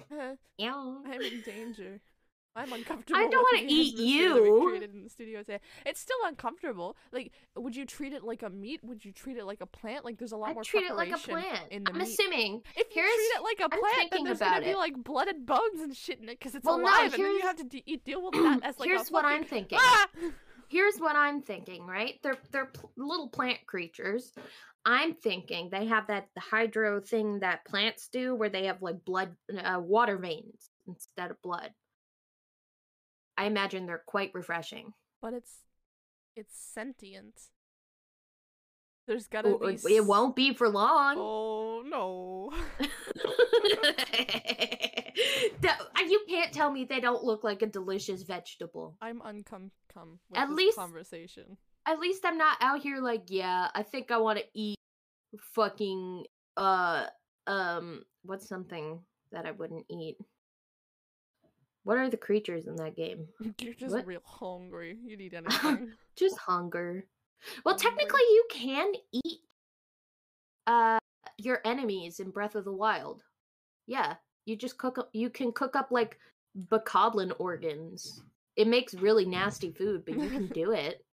[0.58, 0.96] Yeah.
[1.06, 2.00] I'm in danger.
[2.56, 3.20] I'm uncomfortable.
[3.20, 4.66] I don't wanna eat atmosphere you.
[4.68, 5.60] created in the studio today.
[5.86, 6.98] It's still uncomfortable.
[7.12, 8.82] Like, would you treat it like a meat?
[8.84, 10.04] Would you treat it like a plant?
[10.04, 10.52] Like, there's a lot more.
[10.52, 11.72] I more treat it like a plant.
[11.72, 12.08] in the I'm meat.
[12.10, 12.62] assuming.
[12.76, 15.46] If you Here's- treat it like a plant, then there's gonna be like blood and
[15.46, 17.64] bones and shit in it because it's Well, no, alive, and then you have to
[17.64, 19.78] de- deal with that as like a Here's what I'm thinking.
[19.82, 20.08] Ah!
[20.68, 22.20] Here's what I'm thinking, right?
[22.22, 24.34] They're they're pl- little plant creatures.
[24.86, 29.36] I'm thinking they have that hydro thing that plants do, where they have like blood,
[29.64, 31.72] uh, water veins instead of blood.
[33.40, 34.94] I imagine they're quite refreshing.
[35.22, 35.52] But it's
[36.36, 37.40] it's sentient.
[39.08, 39.74] There's gotta be.
[39.74, 41.16] It it won't be for long.
[41.18, 42.52] Oh no.
[46.10, 48.98] You can't tell me they don't look like a delicious vegetable.
[49.02, 51.58] I'm uncom come with At this least- conversation.
[51.86, 54.78] At least I'm not out here like, yeah, I think I want to eat
[55.54, 56.26] fucking
[56.58, 57.06] uh
[57.48, 59.00] um what's something
[59.32, 60.18] that I wouldn't eat?
[61.84, 63.28] What are the creatures in that game?
[63.60, 64.06] You're just What?
[64.06, 64.98] real hungry.
[65.04, 65.92] You need anything.
[66.16, 67.06] Just hunger.
[67.64, 67.90] Well, Hungry.
[67.90, 69.40] technically you can eat
[70.68, 71.00] uh
[71.38, 73.24] your enemies in Breath of the Wild.
[73.88, 74.16] Yeah,
[74.46, 76.20] you just cook up you can cook up like
[76.70, 78.22] bokoblin organs.
[78.56, 81.06] It makes really nasty food, but you can do it.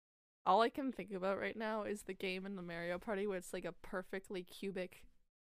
[0.48, 3.38] All I can think about right now is the game in the Mario Party where
[3.38, 5.04] it's like a perfectly cubic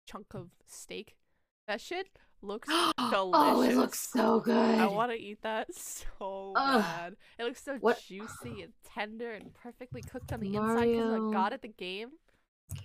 [0.06, 1.16] chunk of steak.
[1.68, 2.08] That shit
[2.42, 2.92] looks delicious.
[2.98, 4.56] oh, it looks so good.
[4.78, 6.80] I want to eat that so Ugh.
[6.80, 7.16] bad.
[7.38, 11.30] It looks so What- juicy and tender and perfectly cooked on the inside because I'm
[11.30, 11.32] Mario.
[11.32, 12.10] a at the game.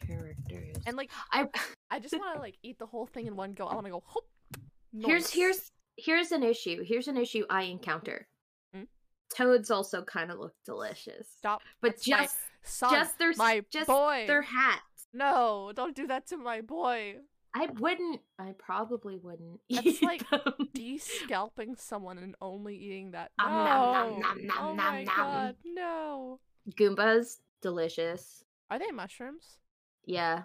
[0.06, 0.76] characters.
[0.86, 1.48] And like, I
[1.90, 3.66] I just want to like eat the whole thing in one go.
[3.68, 4.04] I want to go.
[4.06, 4.24] Hop,
[4.94, 5.32] here's Nice.
[5.34, 6.84] here's here's an issue.
[6.86, 8.28] Here's an issue I encounter.
[8.76, 8.84] Hmm?
[9.36, 11.62] Toads also kind of look delicious, stop.
[11.82, 14.26] but That's my just son, just their s- my just boy.
[14.28, 14.82] their hats.
[15.14, 17.16] No, don't do that to my boy.
[17.60, 18.22] I wouldn't.
[18.38, 19.60] I probably wouldn't.
[19.70, 20.24] That's like.
[20.74, 23.32] De-scalping someone and only eating that.
[23.40, 23.92] Um, No.
[23.92, 26.40] nom, nom, nom, oh my god, no.
[26.78, 28.44] Goombas, delicious.
[28.70, 29.58] Are they mushrooms?
[30.06, 30.44] Yeah.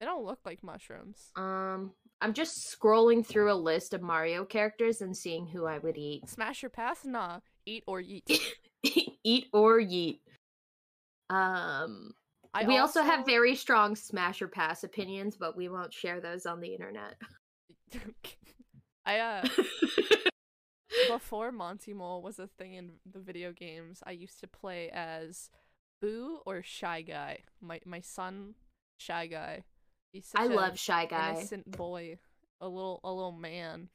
[0.00, 1.32] They don't look like mushrooms.
[1.36, 5.98] Um, I'm just scrolling through a list of Mario characters and seeing who I would
[5.98, 6.28] eat.
[6.28, 7.04] Smash your pass?
[7.04, 7.40] Nah.
[7.66, 8.22] Eat or yeet.
[9.24, 10.20] eat or yeet.
[11.30, 12.12] Um,
[12.54, 13.02] I we also...
[13.02, 17.14] have very strong smash or pass opinions, but we won't share those on the internet.
[19.06, 19.48] I uh
[21.08, 25.50] before Monty Mole was a thing in the video games, I used to play as
[26.00, 27.40] Boo or Shy Guy.
[27.60, 28.54] My my son,
[28.98, 29.64] Shy Guy.
[30.12, 31.32] He's I a love Shy Guy.
[31.32, 32.18] innocent boy,
[32.60, 33.88] a little a little man.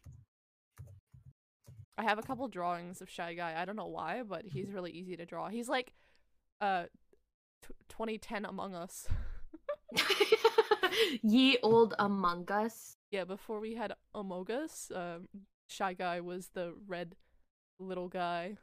[1.98, 3.54] I have a couple drawings of Shy Guy.
[3.56, 5.50] I don't know why, but he's really easy to draw.
[5.50, 5.94] He's like,
[6.60, 6.86] uh,
[7.66, 9.08] t- 2010 Among Us.
[11.24, 12.98] Ye old Among Us.
[13.12, 15.28] Yeah, before we had Among Us, um,
[15.68, 17.16] Shy Guy was the red
[17.80, 18.58] little guy.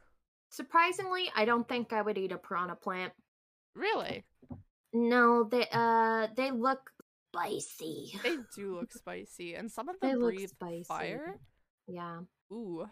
[0.51, 3.13] Surprisingly, I don't think I would eat a piranha plant.
[3.75, 4.23] Really?
[4.93, 6.91] No, they uh they look
[7.33, 8.11] spicy.
[8.23, 10.83] They do look spicy, and some of They them look breathe spicy.
[10.83, 11.39] fire.
[11.87, 12.19] Yeah.
[12.51, 12.85] Ooh,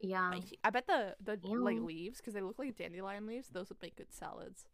[0.00, 0.30] Yeah.
[0.34, 3.48] I, I bet the the like leaves because they look like dandelion leaves.
[3.48, 4.64] Those would make good salads.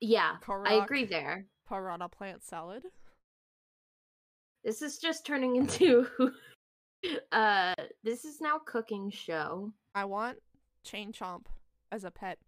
[0.00, 0.36] Yeah.
[0.48, 1.46] I agree there.
[1.68, 2.84] Piranha plant salad.
[4.64, 6.06] This is just turning into
[7.32, 9.72] uh this is now cooking show.
[9.94, 10.38] I want
[10.84, 11.46] chain chomp
[11.92, 12.38] as a pet.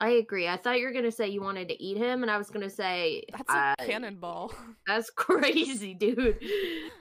[0.00, 0.48] I agree.
[0.48, 2.70] I thought you were gonna say you wanted to eat him, and I was gonna
[2.70, 4.52] say That's a uh, cannonball.
[4.86, 6.38] That's crazy, dude.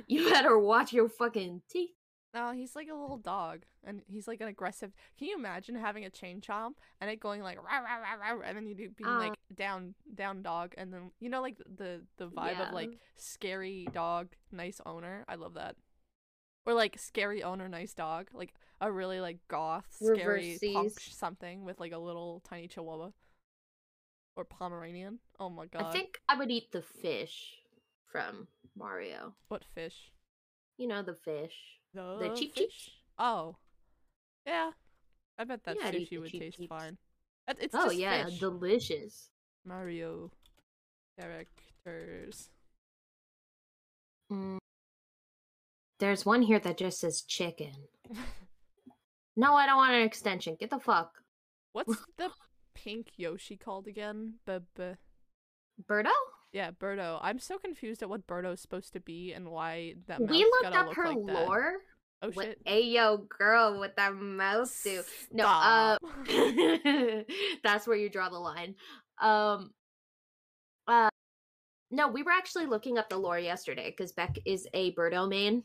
[0.07, 1.91] You better watch your fucking teeth.
[2.33, 4.93] No, he's like a little dog, and he's like an aggressive.
[5.17, 8.41] Can you imagine having a chain chomp and it going like rah, rah, rah, rah,
[8.45, 9.17] and then you do being Uh.
[9.17, 12.67] like down down dog, and then you know like the the vibe Yeah.
[12.69, 15.25] of like scary dog, nice owner.
[15.27, 15.75] I love that.
[16.65, 21.79] Or like scary owner, nice dog, like a really like goth, scary punk something with
[21.81, 23.09] like a little tiny chihuahua
[24.37, 25.19] or Pomeranian.
[25.37, 27.57] Oh my god, I think I would eat the fish
[28.05, 29.35] from Mario.
[29.49, 30.11] what fish?
[30.77, 31.80] You know the fish.
[31.93, 32.73] The, Cheep Cheeps?
[32.73, 32.89] fish?
[33.17, 33.55] Oh,
[34.45, 34.71] yeah.
[35.37, 36.69] I bet that Yeah, sushi would taste Cheeps.
[36.69, 36.97] fine.
[37.47, 38.39] It- It's oh yeah, fish.
[38.39, 39.29] delicious.
[39.65, 40.31] Mario
[41.19, 42.49] characters.
[44.31, 44.57] Mm.
[45.99, 47.73] There's one here that just says chicken.
[49.37, 50.57] No, I don't want an extension.
[50.59, 51.13] Get the fuck.
[51.71, 52.29] What's the
[52.75, 54.33] pink Yoshi called again?
[54.45, 54.57] B.
[55.89, 56.09] Birdo?
[56.53, 57.19] Yeah, Birdo.
[57.21, 60.87] I'm so confused at what Birdo's supposed to be and why that we looked up
[60.87, 61.47] look her like that.
[61.47, 61.73] lore.
[62.23, 62.65] Oh What shit.
[62.65, 65.05] Ayo girl with that mouse suit.
[65.31, 65.97] No, uh
[67.63, 68.75] that's where you draw the line.
[69.19, 69.71] Um
[70.87, 71.09] uh
[71.89, 75.63] no, we were actually looking up the lore yesterday because Beck is a Birdo main.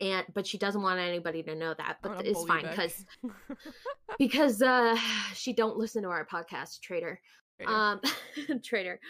[0.00, 3.06] And but she doesn't want anybody to know that, but it's fine because
[4.18, 4.96] because uh
[5.34, 7.18] she don't listen to our podcast, traitor.
[7.56, 7.72] Traitor.
[7.72, 8.00] Um
[8.62, 9.00] traitor.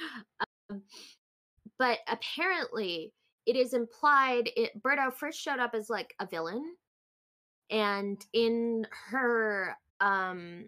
[0.70, 0.82] Um,
[1.78, 3.12] but apparently
[3.46, 6.74] it is implied it Birdo first showed up as like a villain
[7.70, 10.66] and in her um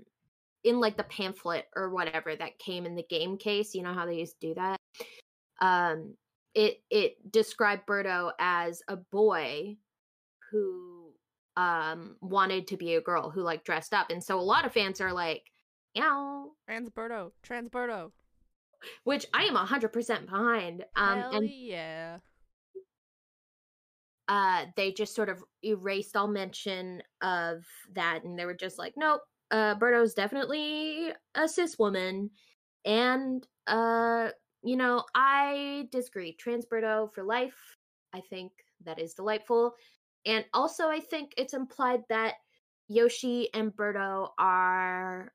[0.65, 4.05] in like the pamphlet or whatever that came in the game case, you know how
[4.05, 4.81] they used to do that.
[5.61, 6.15] Um
[6.55, 9.77] it it described Birdo as a boy
[10.51, 11.13] who
[11.57, 14.73] um wanted to be a girl who like dressed up and so a lot of
[14.73, 15.45] fans are like
[15.97, 17.33] Ow, Trans Birdo.
[17.43, 18.13] Trans Birdo.
[19.05, 20.85] Which I am 100% behind.
[20.97, 22.19] Um, Hell and yeah.
[24.29, 27.65] uh, they just sort of erased all mention of
[27.95, 32.31] that, and they were just like, nope, uh, Birdo's definitely a cis woman,
[32.85, 34.29] and uh,
[34.63, 36.33] you know, I disagree.
[36.33, 37.77] Trans Birdo for life.
[38.13, 38.53] I think
[38.85, 39.75] that is delightful,
[40.27, 42.35] and also I think it's implied that
[42.89, 45.33] Yoshi and Birdo are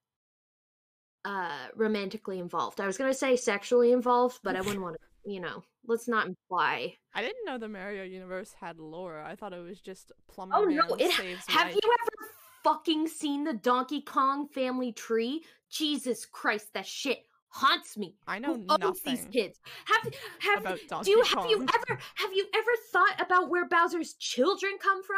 [1.26, 2.80] uh romantically involved.
[2.82, 6.28] I was gonna say sexually involved, but I wouldn't want to, you know, let's not
[6.28, 6.96] imply.
[7.14, 9.20] I didn't know the Mario universe had lore.
[9.20, 10.96] I thought it was just Plumber Oh Man no!
[10.96, 12.30] It, saves have you ever
[12.64, 15.44] fucking seen the Donkey Kong family tree?
[15.70, 18.16] Jesus Christ, that shit haunts me.
[18.28, 19.60] I know Who owns these kids?
[19.86, 21.44] Have have about Donkey do you Kong.
[21.44, 25.18] have you ever have you ever thought about where Bowser's children come from?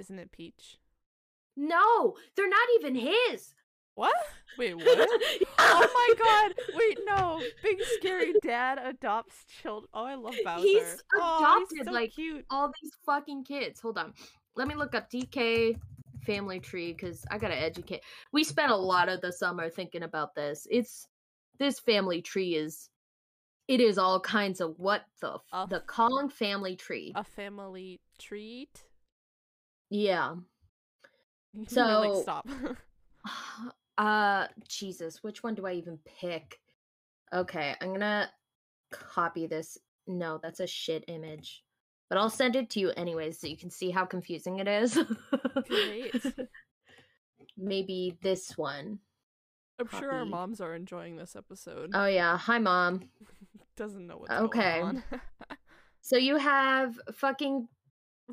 [0.00, 0.78] Isn't it Peach?
[1.56, 3.54] No, they're not even his.
[3.94, 4.14] What?
[4.58, 5.08] Wait, what?
[5.58, 6.54] oh my god!
[6.74, 7.42] Wait, no!
[7.62, 9.88] Big scary dad adopts children.
[9.94, 10.62] Oh, I love Bowser.
[10.62, 12.44] He's oh, adopted, he's so like, cute.
[12.50, 13.80] All these fucking kids.
[13.80, 14.12] Hold on.
[14.56, 15.78] Let me look up DK
[16.24, 18.02] family tree because I gotta educate.
[18.32, 20.66] We spent a lot of the summer thinking about this.
[20.70, 21.08] It's
[21.58, 22.88] this family tree is
[23.68, 27.12] it is all kinds of what the f- the Kong family tree.
[27.14, 28.84] A family treat.
[29.90, 30.34] yeah.
[31.54, 32.48] like So- stop.
[33.98, 36.58] Uh Jesus, which one do I even pick?
[37.32, 38.30] Okay, I'm gonna
[38.90, 39.78] copy this.
[40.06, 41.62] No, that's a shit image.
[42.08, 44.98] But I'll send it to you anyways so you can see how confusing it is.
[45.66, 46.22] Great.
[47.56, 48.98] Maybe this one.
[49.78, 51.90] I'm sure our moms are enjoying this episode.
[51.94, 53.08] Oh yeah, hi mom.
[53.76, 54.80] Doesn't know what's okay.
[54.80, 55.04] going on.
[56.04, 57.68] So you have fucking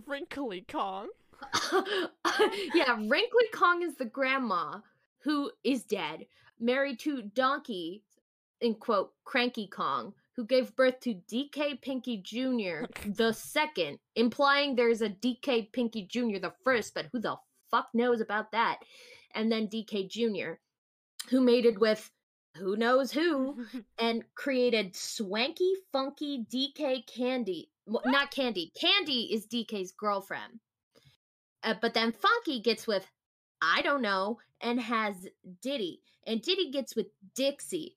[0.07, 1.07] Wrinkly Kong.
[2.73, 4.79] yeah, Wrinkly Kong is the grandma
[5.23, 6.25] who is dead,
[6.59, 8.03] married to Donkey,
[8.61, 12.85] in quote, Cranky Kong, who gave birth to DK Pinky Jr.
[13.05, 16.39] the second, implying there's a DK Pinky Jr.
[16.41, 17.37] the first, but who the
[17.71, 18.79] fuck knows about that?
[19.35, 20.53] And then DK Jr.,
[21.29, 22.09] who mated with
[22.55, 23.65] who knows who
[23.99, 27.69] and created swanky, funky DK Candy.
[27.85, 28.71] Well, not Candy.
[28.79, 30.59] Candy is DK's girlfriend.
[31.63, 33.05] Uh, but then Funky gets with
[33.61, 35.27] I don't know and has
[35.61, 37.95] Diddy, and Diddy gets with Dixie.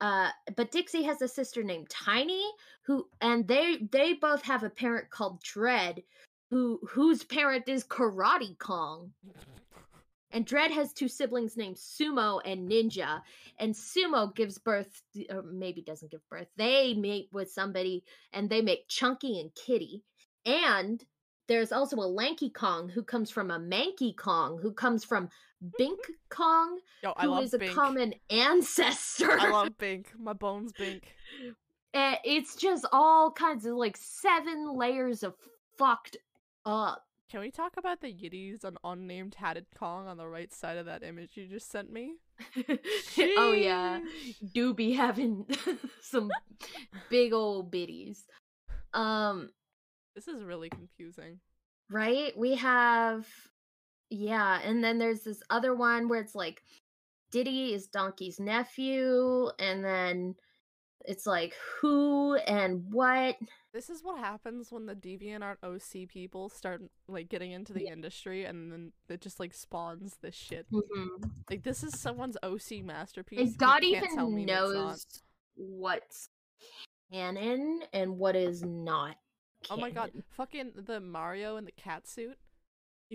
[0.00, 2.44] Uh, but Dixie has a sister named Tiny,
[2.82, 6.02] who and they they both have a parent called Dread,
[6.50, 9.12] who whose parent is Karate Kong.
[10.34, 13.22] And Dread has two siblings named Sumo and Ninja.
[13.58, 16.48] And Sumo gives birth, or maybe doesn't give birth.
[16.56, 20.02] They mate with somebody and they make Chunky and Kitty.
[20.44, 21.02] And
[21.48, 25.28] there's also a Lanky Kong who comes from a Manky Kong who comes from
[25.78, 29.38] Bink Kong, Yo, I who is a common ancestor.
[29.38, 30.12] I love Bink.
[30.18, 31.14] My bones Bink.
[31.92, 35.34] And it's just all kinds of like seven layers of
[35.78, 36.16] fucked
[36.66, 37.02] up.
[37.30, 40.86] Can we talk about the Yiddies on unnamed hatted Kong on the right side of
[40.86, 42.14] that image you just sent me?
[43.38, 44.00] oh yeah,
[44.52, 45.46] do be having
[46.00, 46.30] some
[47.10, 48.24] big old biddies.
[48.92, 49.50] Um,
[50.14, 51.40] This is really confusing.
[51.90, 52.36] right?
[52.36, 53.26] We have
[54.10, 56.62] yeah, and then there's this other one where it's like
[57.30, 60.36] Diddy is Donkey's nephew, and then
[61.04, 63.36] it's like who and what.
[63.72, 67.92] This is what happens when the DeviantArt OC people start like getting into the Yeah.
[67.92, 70.70] industry and then it just like spawns this shit.
[70.70, 71.28] Mhm.
[71.50, 73.40] Like this is someone's OC masterpiece.
[73.40, 75.04] And God can't tell me even knows
[75.56, 76.28] what's
[77.12, 79.16] canon and what is not.
[79.70, 82.38] Oh my god, fucking the Mario in the cat suit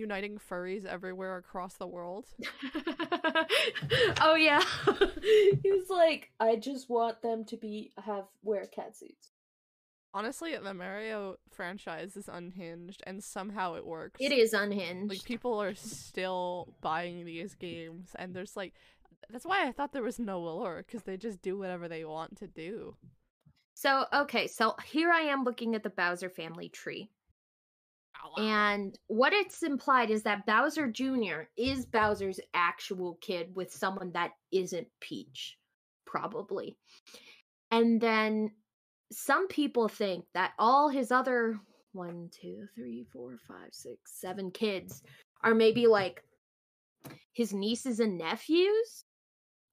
[0.00, 2.26] uniting furries everywhere across the world.
[4.20, 4.62] oh yeah.
[5.62, 9.30] he was like, I just want them to be have wear cat suits.
[10.12, 14.18] Honestly, the Mario franchise is unhinged and somehow it works.
[14.20, 15.10] It is unhinged.
[15.10, 18.74] Like people are still buying these games and there's like
[19.28, 22.38] that's why I thought there was no allure cuz they just do whatever they want
[22.38, 22.96] to do.
[23.80, 27.08] So okay, so here I am looking at the Bowser family tree.
[28.22, 31.44] Oh, and what it's implied is that Bowser Jr.
[31.56, 35.56] is Bowser's actual kid with someone that isn't Peach,
[36.04, 36.76] probably.
[37.70, 38.50] And then
[39.12, 41.58] some people think that all his other
[41.92, 45.02] one, two, three, four, five, six, seven kids
[45.42, 46.22] are maybe like
[47.32, 49.06] his nieces and nephews.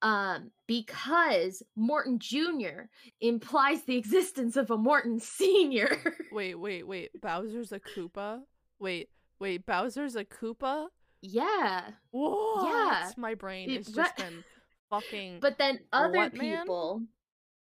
[0.02, 2.84] Um, because Morton Jr.
[3.20, 6.16] implies the existence of a Morton Sr.
[6.32, 7.10] Wait, wait, wait.
[7.22, 8.42] Bowser's a Koopa?
[8.80, 10.88] Wait, wait, Bowser's a Koopa?
[11.22, 11.82] yeah.
[12.12, 13.18] What?
[13.18, 14.44] My brain has but- just been
[14.92, 16.60] fucking But then other What, man?
[16.62, 17.02] people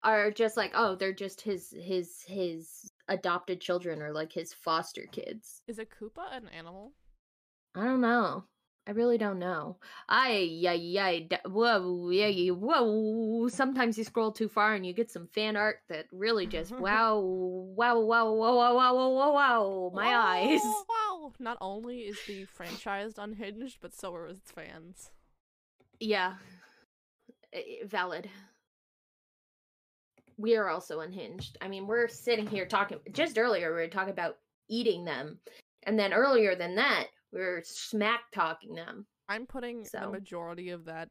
[0.04, 5.08] are just like, oh, they're just his his his adopted children or like his foster
[5.12, 5.62] kids.
[5.68, 6.92] Is a Koopa an animal?
[7.76, 8.44] I don't know.
[8.88, 9.78] I really don't know.
[10.08, 13.48] I yeah yeah whoa yeah yeah whoa.
[13.48, 17.20] Sometimes you scroll too far and you get some fan art that really just wow
[17.20, 20.62] wow wow wow wow wow wow wow wow my eyes.
[20.64, 21.34] Oh, Wow.
[21.40, 25.10] Not only is the franchise unhinged, but so are its fans.
[26.00, 26.36] Yeah,
[27.84, 28.30] valid.
[30.38, 31.58] We are also unhinged.
[31.62, 33.00] I mean, we're sitting here talking.
[33.12, 35.40] Just earlier, we were talking about eating them,
[35.84, 39.06] and then earlier than that, we were smack talking them.
[39.30, 41.10] I'm putting the majority of that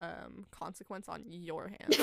[0.00, 1.98] um consequence on your hands.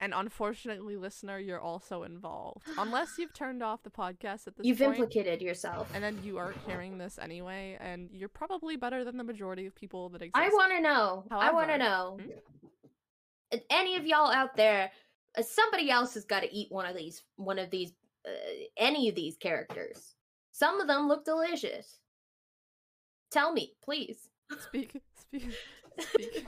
[0.00, 2.66] and unfortunately, listener, you're also involved.
[2.76, 4.98] Unless you've turned off the podcast at this You've point.
[4.98, 5.90] implicated yourself.
[5.94, 9.74] and then you are hearing this anyway, and you're probably better than the majority of
[9.74, 10.36] people that exist.
[10.36, 11.24] I want to know.
[11.30, 12.18] I want to know.
[12.20, 13.58] Hmm?
[13.70, 14.90] Any of y'all out there?
[15.36, 17.22] uh, Somebody else has got to eat one of these.
[17.36, 17.92] One of these.
[18.26, 18.30] Uh,
[18.76, 20.14] any of these characters.
[20.58, 22.00] Some of them look delicious.
[23.30, 24.28] Tell me, please.
[24.58, 25.54] speak, speak,
[26.00, 26.46] speak.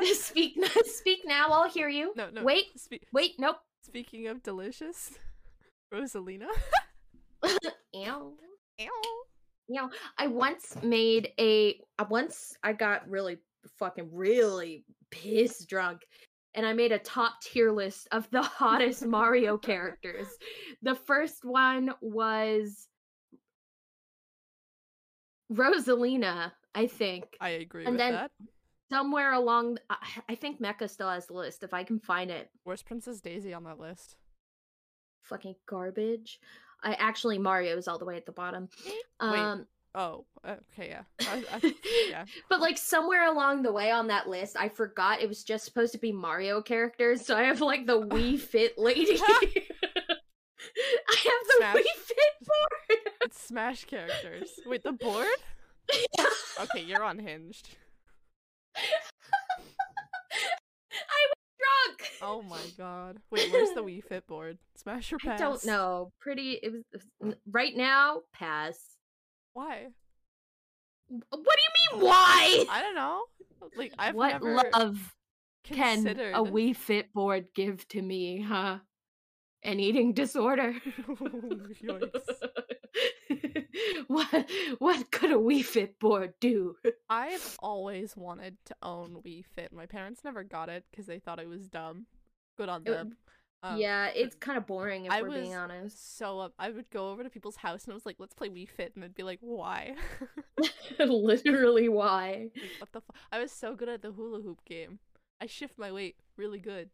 [0.14, 2.42] speak speak now i'll hear you no, no.
[2.44, 3.02] wait Speak.
[3.12, 5.12] wait nope Speaking of delicious,
[5.92, 6.46] Rosalina.
[7.92, 8.02] Ew.
[8.02, 8.34] Ow.
[8.80, 8.86] you
[9.74, 13.38] know i once made a I once i got really
[13.78, 16.02] fucking really piss drunk
[16.54, 20.28] and i made a top tier list of the hottest mario characters
[20.82, 22.88] the first one was
[25.52, 28.30] rosalina i think I agree And with then- that.
[28.90, 29.78] somewhere along.
[30.28, 31.62] I, think Mecha still has the list.
[31.62, 34.16] If I can find it, Where's Princess Daisy on that list?
[35.24, 36.40] fucking garbage.
[36.82, 38.68] I actually Mario's all the way at the bottom.
[39.20, 41.02] Um, Oh, okay, yeah.
[41.20, 41.74] I, I,
[42.10, 42.24] yeah.
[42.48, 45.92] but like somewhere along the way on that list, I forgot it was just supposed
[45.92, 47.24] to be Mario characters.
[47.26, 49.18] So I have like the Wii Fit lady.
[49.20, 51.76] I have the Smash.
[51.76, 52.77] Wii Fit board.
[53.22, 54.50] It's Smash characters.
[54.66, 55.26] Wait, the board?
[56.60, 57.76] Okay, you're unhinged.
[58.76, 58.80] I
[61.30, 62.10] was drunk.
[62.22, 63.18] Oh my god.
[63.30, 64.58] Wait, where's the Wii Fit board?
[64.76, 65.40] Smash or pass?
[65.40, 66.12] I don't know.
[66.20, 66.58] Pretty.
[66.62, 68.20] It was it was- right now.
[68.32, 68.78] Pass.
[69.54, 69.88] Why?
[71.08, 72.06] What do you mean?
[72.06, 72.64] Why?
[72.70, 73.22] I don't know.
[73.76, 75.14] Like I've what never love
[75.64, 76.34] can considered.
[76.34, 78.78] a Wii Fit board give to me, huh?
[79.62, 80.74] An eating disorder.
[84.08, 86.76] What what could a Wii Fit board do?
[87.08, 89.72] I've always wanted to own Wii Fit.
[89.72, 92.06] My parents never got it because they thought it was dumb.
[92.56, 93.16] Good on It- them.
[93.62, 96.16] Um, yeah, it's kind of boring if I we're was being honest.
[96.16, 96.52] so up.
[96.60, 98.92] I would go over to people's house and I was like, "Let's play Wii Fit,"
[98.94, 99.96] and they'd be like, "Why?"
[100.98, 102.50] Literally, why?
[102.54, 103.00] Like, what the?
[103.00, 105.00] Fu- I was so good at the hula hoop game.
[105.40, 106.90] I shift my weight really good.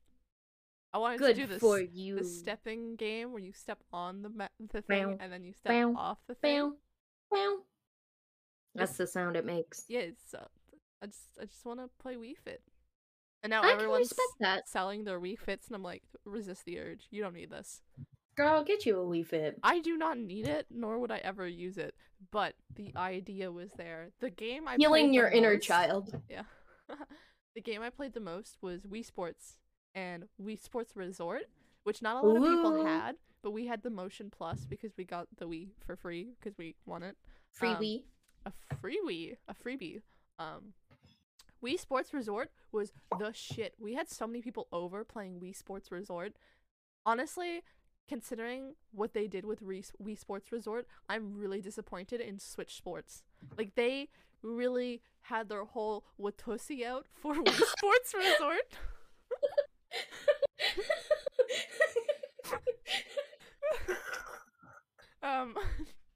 [0.95, 2.19] I wanted Good to do this for you.
[2.19, 5.53] the stepping game where you step on the ma- the Bow, thing and then you
[5.53, 6.71] step bow, off the thing.
[6.71, 6.77] Bow,
[7.33, 7.57] bow.
[8.77, 9.87] That's the sound it makes.
[9.89, 10.33] Yeah, it's.
[10.33, 10.47] Uh,
[11.03, 12.63] I just I just want to play Wii Fit.
[13.43, 14.13] And now I everyone's
[14.67, 17.09] selling their Wii Fits, and I'm like, resist the urge.
[17.11, 17.83] You don't need this.
[18.37, 19.59] Girl, I'll get you a Wii Fit.
[19.65, 21.97] I do not need it, nor would I ever use it.
[22.31, 24.11] But the idea was there.
[24.21, 26.21] The game I Healing your inner child.
[26.31, 26.45] Yeah.
[27.57, 29.57] the game I played the most was Wii Sports
[29.95, 31.43] and Wii Sports Resort,
[31.85, 35.05] which not a lot of people had, but we had the Motion Plus because we
[35.05, 37.17] got the Wii for free because we won it.
[37.53, 38.03] Free Um, Wii.
[38.47, 40.03] A free Wii, a freebie.
[40.39, 40.75] Um,
[41.65, 43.75] Wii Sports Resort was the shit.
[43.79, 46.35] We had so many people over playing Wii Sports Resort.
[47.07, 47.63] Honestly,
[48.09, 53.23] considering what they did with Re- Wii Sports Resort, I'm really disappointed in Switch Sports.
[53.57, 54.09] Like they
[54.43, 58.61] really had their whole Watusi out for Wii Sports Resort.
[65.25, 65.55] Um,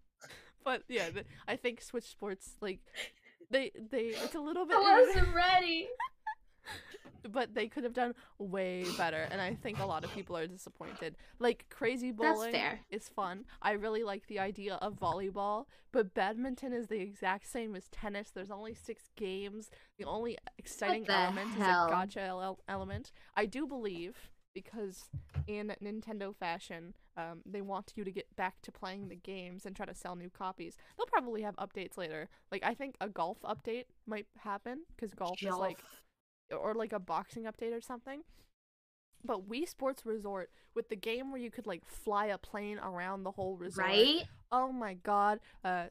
[0.65, 1.09] but yeah,
[1.49, 2.81] I think Switch Sports like
[3.51, 5.89] they they it's a little bit, I wasn't ready.
[7.31, 10.47] but they could have done way better, and I think a lot of people are
[10.47, 11.17] disappointed.
[11.39, 12.55] Like crazy bowling
[12.91, 13.45] is fun.
[13.63, 18.31] I really like the idea of volleyball, but badminton is the exact same as tennis.
[18.31, 19.71] There's only six games.
[19.99, 21.87] The only exciting the element hell?
[21.87, 23.13] is a gotcha ele- element.
[23.37, 25.09] I do believe because
[25.47, 29.75] in Nintendo fashion, um, they want you to get back to playing the games and
[29.75, 30.77] try to sell new copies.
[30.97, 32.29] They'll probably have updates later.
[32.51, 35.79] Like I think a golf update might happen because golf is like
[36.57, 38.23] or like a boxing update or something.
[39.25, 43.25] But Wii Sports Resort with the game where you could like fly a plane around
[43.25, 43.89] the whole resort.
[43.89, 44.25] right?
[44.53, 45.41] Oh my god.
[45.65, 45.87] Uh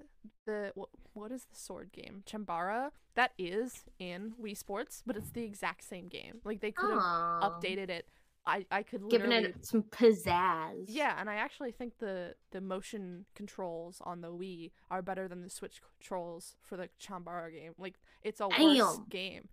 [0.46, 2.24] the what, what is the sword game?
[2.26, 2.92] Chambara?
[3.16, 6.40] That is in Wii Sports, but it's the exact same game.
[6.46, 7.02] Like they could have
[7.42, 8.08] updated it.
[8.46, 10.86] I I could literally it some pizzazz.
[10.88, 15.42] yeah, and I actually think the the motion controls on the Wii are better than
[15.42, 17.74] the Switch controls for the Chambara game.
[17.78, 19.50] Like it's a worse game.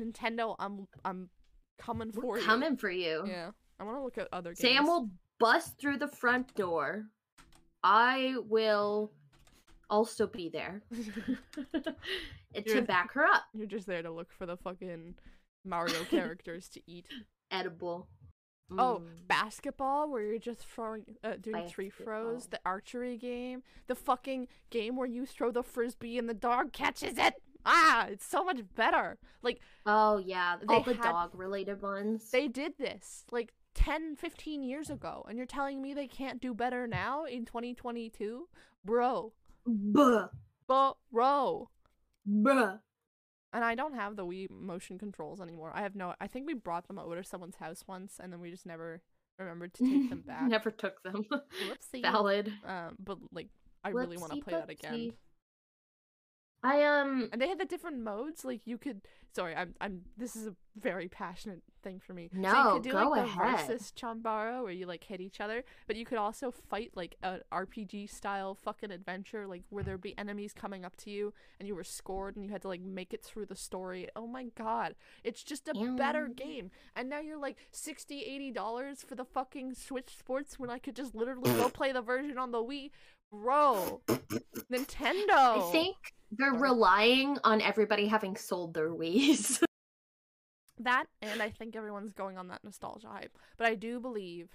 [0.00, 1.28] Nintendo, I'm I'm
[1.78, 2.44] coming for We're you.
[2.44, 3.24] coming for you.
[3.26, 4.58] Yeah, I want to look at other games.
[4.60, 7.04] Sam will bust through the front door.
[7.82, 9.12] I will
[9.88, 10.82] also be there
[12.66, 13.44] to back her up.
[13.54, 15.14] You're just there to look for the fucking
[15.64, 17.06] Mario characters to eat.
[17.50, 18.08] Edible.
[18.76, 19.28] Oh, Mm.
[19.28, 22.48] basketball where you're just throwing, uh, doing tree throws.
[22.48, 23.62] The archery game.
[23.86, 27.34] The fucking game where you throw the frisbee and the dog catches it.
[27.66, 29.18] Ah, it's so much better.
[29.42, 32.30] Like Oh yeah, They all the had- dog related ones.
[32.30, 36.54] they did this like 10, 15 years ago, and you're telling me they can't do
[36.54, 38.48] better now in 2022,
[38.84, 39.32] bro,
[39.66, 40.28] Buh,
[41.12, 41.68] bro.
[42.24, 42.76] buh.
[43.52, 45.72] And I don't have the Wii motion controls anymore.
[45.74, 46.14] I have no.
[46.20, 49.00] I think we brought them over to someone's house once, and then we just never
[49.38, 50.42] remembered to take them back.
[50.42, 51.24] Never took them.
[51.30, 52.02] Whoopsie.
[52.02, 52.52] Valid.
[52.66, 53.48] Um, but like,
[53.84, 55.12] I really want to play that again.
[56.66, 58.44] I um And they had the different modes.
[58.44, 59.02] Like you could.
[59.34, 59.74] Sorry, I'm.
[59.80, 60.00] I'm.
[60.16, 62.28] This is a very passionate thing for me.
[62.32, 63.66] so you No, could do go like the ahead.
[63.68, 67.40] versus Chambara, where you like hit each other, but you could also fight like an
[67.52, 71.74] RPG style fucking adventure, like where there'd be enemies coming up to you, and you
[71.74, 74.08] were scored, and you had to like make it through the story.
[74.16, 76.70] Oh my god, it's just a better game.
[76.94, 80.96] And now you're like 60 80 dollars for the fucking Switch Sports when I could
[80.96, 82.90] just literally go play the version on the Wii.
[83.42, 84.02] Bro,
[84.72, 85.68] Nintendo.
[85.68, 85.96] I think
[86.32, 89.62] they're relying on everybody having sold their Wii's.
[90.80, 93.36] that, and I think everyone's going on that nostalgia hype.
[93.56, 94.48] But I do believe,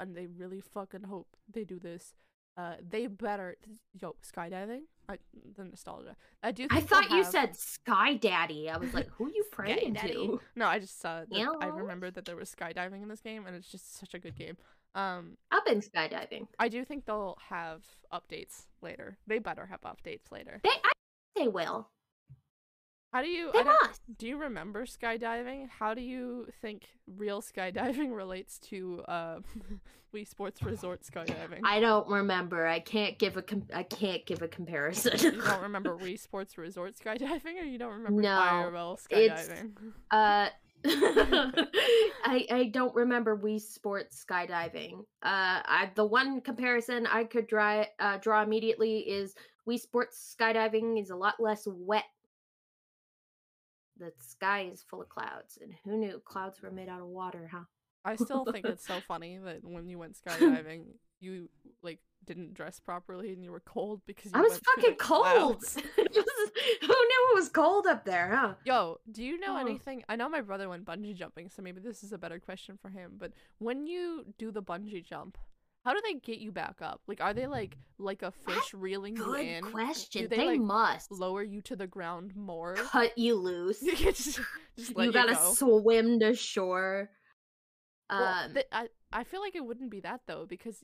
[0.00, 2.14] and they really fucking hope they do this.
[2.56, 3.56] Uh, they better
[4.00, 4.82] yo skydiving.
[5.08, 5.18] I
[5.56, 6.16] the nostalgia.
[6.42, 6.66] I do.
[6.70, 8.70] I thought you have- said Sky Daddy.
[8.70, 10.40] I was like, who you praying to?
[10.56, 11.20] No, I just saw.
[11.20, 11.28] That
[11.60, 11.76] I Meow.
[11.76, 14.56] remembered that there was skydiving in this game, and it's just such a good game.
[14.94, 16.46] Um, I've been skydiving.
[16.58, 17.82] I do think they'll have
[18.12, 19.16] updates later.
[19.26, 20.60] They better have updates later.
[20.62, 20.92] They, I,
[21.36, 21.88] they will.
[23.12, 23.50] How do you?
[23.52, 24.00] They must.
[24.18, 25.68] do you remember skydiving?
[25.68, 26.82] How do you think
[27.16, 29.38] real skydiving relates to uh,
[30.14, 31.60] Wii Sports Resort skydiving?
[31.64, 32.66] I don't remember.
[32.66, 33.42] I can't give a.
[33.42, 35.12] Com- I can't give a comparison.
[35.20, 39.70] you don't remember Wii Sports Resort skydiving, or you don't remember No, IRL it's- skydiving?
[40.10, 40.48] Uh,
[42.24, 45.00] I I don't remember Wii Sports skydiving.
[45.22, 49.34] Uh, I the one comparison I could draw uh, draw immediately is
[49.68, 52.04] Wii Sports skydiving is a lot less wet.
[53.98, 57.48] The sky is full of clouds, and who knew clouds were made out of water,
[57.50, 57.64] huh?
[58.04, 60.84] I still think it's so funny that when you went skydiving,
[61.20, 61.48] you
[61.82, 64.82] like didn't dress properly and you were cold because you I was went through the
[64.82, 65.56] fucking cold.
[65.60, 68.54] was- who knew it was cold up there, huh?
[68.64, 69.60] Yo, do you know Oh.
[69.60, 70.02] anything?
[70.08, 72.88] I know my brother went bungee jumping, so maybe this is a better question for
[72.88, 73.12] him.
[73.18, 75.38] But when you do the bungee jump,
[75.84, 77.02] how do they get you back up?
[77.06, 79.64] Like, are they like like a fish reeling you Good in?
[79.64, 80.22] question.
[80.22, 82.74] Do They, they, like, must Lower you to the ground more.
[82.74, 83.82] cut you loose.
[83.82, 84.40] You just,
[84.78, 85.52] just you gotta go.
[85.52, 87.10] swim to shore.
[88.10, 90.82] Well, Um, th- I I feel like it wouldn't be that though because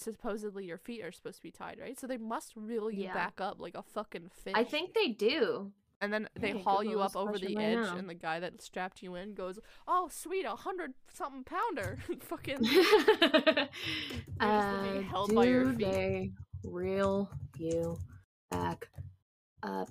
[0.00, 1.98] supposedly your feet are supposed to be tied, right?
[1.98, 3.14] So they must reel you Yeah.
[3.14, 4.54] back up like a fucking fish.
[4.56, 5.72] I think they do.
[6.02, 9.16] And then they haul you up over the edge, and the guy that strapped you
[9.16, 12.56] in goes, "Oh, sweet, a hundred something pounder." Fucking
[14.40, 15.86] uh, being held by your do feet.
[15.92, 16.30] they
[16.64, 17.98] reel you
[18.50, 18.88] back
[19.62, 19.90] up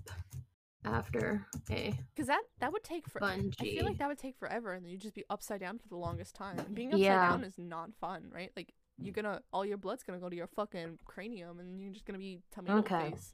[0.85, 3.23] after a because that that would take for.
[3.23, 5.87] I feel like that would take forever, and then you'd just be upside down for
[5.89, 6.57] the longest time.
[6.57, 7.29] And being upside Yeah.
[7.29, 8.51] down is not fun, right?
[8.55, 12.05] Like you're gonna all your blood's gonna go to your fucking cranium, and you're just
[12.05, 13.11] gonna be tomato Okay.
[13.11, 13.33] face.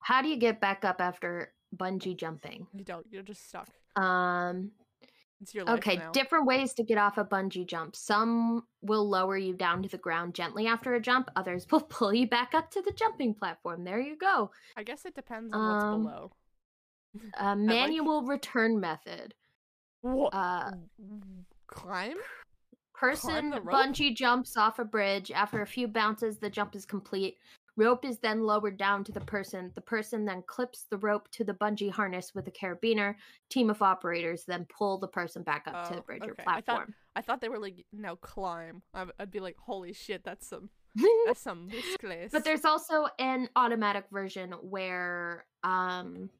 [0.00, 2.66] How do you get back up after bungee jumping?
[2.72, 3.06] You don't.
[3.10, 3.68] You're just stuck.
[3.96, 4.72] Um,
[5.42, 6.12] It's your life okay, now.
[6.12, 7.96] different ways to get off a bungee jump.
[7.96, 11.30] Some will lower you down to the ground gently after a jump.
[11.36, 13.84] Others will pull you back up to the jumping platform.
[13.84, 14.50] There you go.
[14.76, 16.32] I guess it depends on what's Um, below.
[17.38, 19.34] A manual return method.
[20.02, 20.32] What?
[20.32, 20.70] Uh,
[21.66, 22.16] Climb?
[23.00, 25.30] Person bungee jumps off a bridge.
[25.30, 27.38] After a few bounces, the jump is complete.
[27.76, 29.70] Rope is then lowered down to the person.
[29.74, 33.14] The person then clips the rope to the bungee harness with a carabiner.
[33.48, 36.42] Team of operators then pull the person back up to the Oh, bridge or okay.
[36.46, 36.94] I thought- platform.
[37.16, 38.82] I thought they were like no, climb.
[38.94, 40.68] I'd, I'd be like, holy shit, that's some
[41.26, 42.30] that's some muscles.
[42.32, 46.30] but there's also an automatic version where um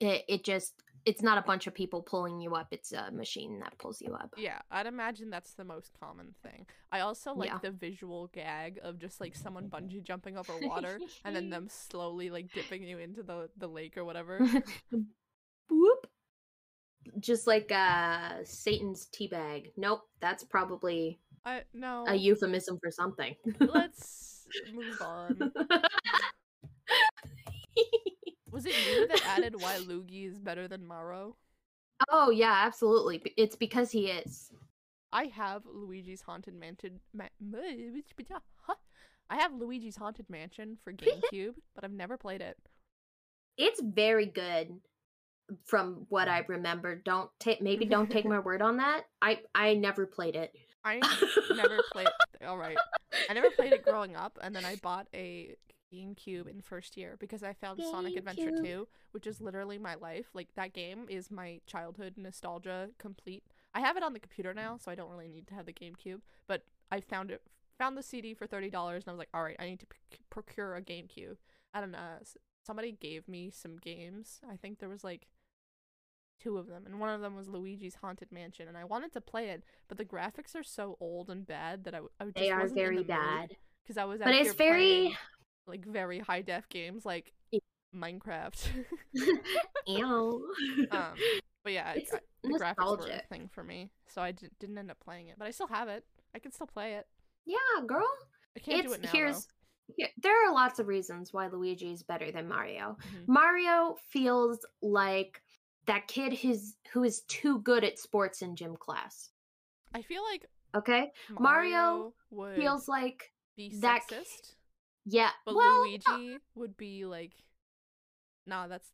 [0.00, 0.74] it, it just
[1.04, 4.12] it's not a bunch of people pulling you up it's a machine that pulls you
[4.14, 6.66] up yeah, I'd imagine that's the most common thing.
[6.92, 7.58] I also like Yeah.
[7.62, 12.30] the visual gag of just like someone bungee jumping over water and then them slowly
[12.30, 14.38] like dipping you into the the lake or whatever.
[15.70, 16.06] Whoop.
[17.20, 19.72] Just like uh Satan's teabag.
[19.76, 22.04] Nope, that's probably I no.
[22.06, 23.34] a euphemism for something.
[23.60, 25.52] Let's move on.
[28.58, 31.36] Was it you that added why Luigi is better than Maro?
[32.10, 33.22] oh yeah, absolutely.
[33.36, 34.50] It's because he is.
[35.12, 36.98] I have Luigi's Haunted Mansion.
[37.14, 37.28] Ma-
[38.32, 38.74] ah,
[39.30, 42.56] I have Luigi's Haunted Mansion for GameCube, but I've never played it.
[43.56, 44.74] It's very good
[45.64, 46.96] from what I remember.
[46.96, 49.02] Don't take maybe don't take my word on that.
[49.22, 50.52] I I never played it.
[50.84, 51.00] I
[51.54, 52.08] never played.
[52.44, 52.76] All right,
[53.30, 55.54] I never played it growing up, and then I bought a
[55.92, 58.64] GameCube in first year because I found Sonic Adventure GameCube.
[58.64, 60.26] 2, which is literally my life.
[60.34, 63.42] Like that game is my childhood nostalgia complete.
[63.74, 65.72] I have it on the computer now, so I don't really need to have the
[65.72, 66.20] GameCube.
[66.46, 67.42] But I found it,
[67.78, 69.86] found the CD for thirty dollars, and I was like, all right, I need to
[69.86, 71.36] p- procure a GameCube.
[71.74, 71.98] I don't know.
[72.66, 74.40] Somebody gave me some games.
[74.50, 75.26] I think there was like
[76.40, 79.20] two of them, and one of them was Luigi's Haunted Mansion, and I wanted to
[79.20, 82.36] play it, but the graphics are so old and bad that I, w- I just
[82.36, 83.56] They are very bad.
[83.82, 84.20] because I was.
[84.20, 85.16] But it's very playing,
[85.68, 87.32] like very high def games like
[87.94, 88.68] Minecraft.
[89.86, 90.48] Ew.
[90.90, 91.14] um,
[91.64, 94.78] but yeah, It's I- the graphics were a thing for me, so I d- didn't
[94.78, 95.36] end up playing it.
[95.38, 96.04] But I still have it.
[96.34, 97.06] I can still play it.
[97.46, 97.56] Yeah,
[97.86, 98.06] girl.
[98.56, 99.10] I can't it's do it now.
[99.12, 99.46] here's
[99.96, 102.96] here, there are lots of reasons why Luigi is better than Mario.
[103.00, 103.26] Mhm.
[103.28, 105.40] Mario feels like
[105.86, 109.30] that kid who's who is too good at sports in gym class.
[109.94, 110.46] I feel like
[110.76, 111.10] Okay,
[111.40, 114.54] Mario, Mario feels like be that sexist
[115.10, 115.30] Yeah.
[115.46, 117.32] But well, Luigi would be like,
[118.46, 118.88] nah, that's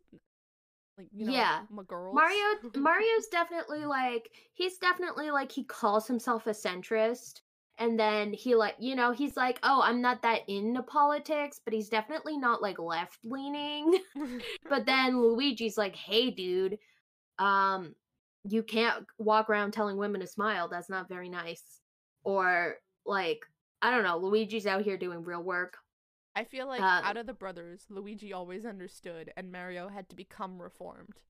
[0.97, 1.62] like you know, Yeah.
[1.71, 2.15] my girls.
[2.15, 2.45] Mario
[2.77, 7.41] Mario's definitely like he's definitely like he calls himself a centrist
[7.79, 11.75] and then he like you know he's like oh I'm not that into politics but
[11.75, 13.99] he's definitely not like left leaning
[14.71, 16.79] but then Luigi's like hey dude
[17.41, 17.97] um
[18.45, 21.81] you can't walk around telling women to smile that's not very nice
[22.23, 23.41] or like
[23.83, 25.79] I don't know Luigi's out here doing real work
[26.37, 30.16] I feel like Uh, out of the brothers, Luigi always understood, and Mario had to
[30.16, 31.20] become reformed.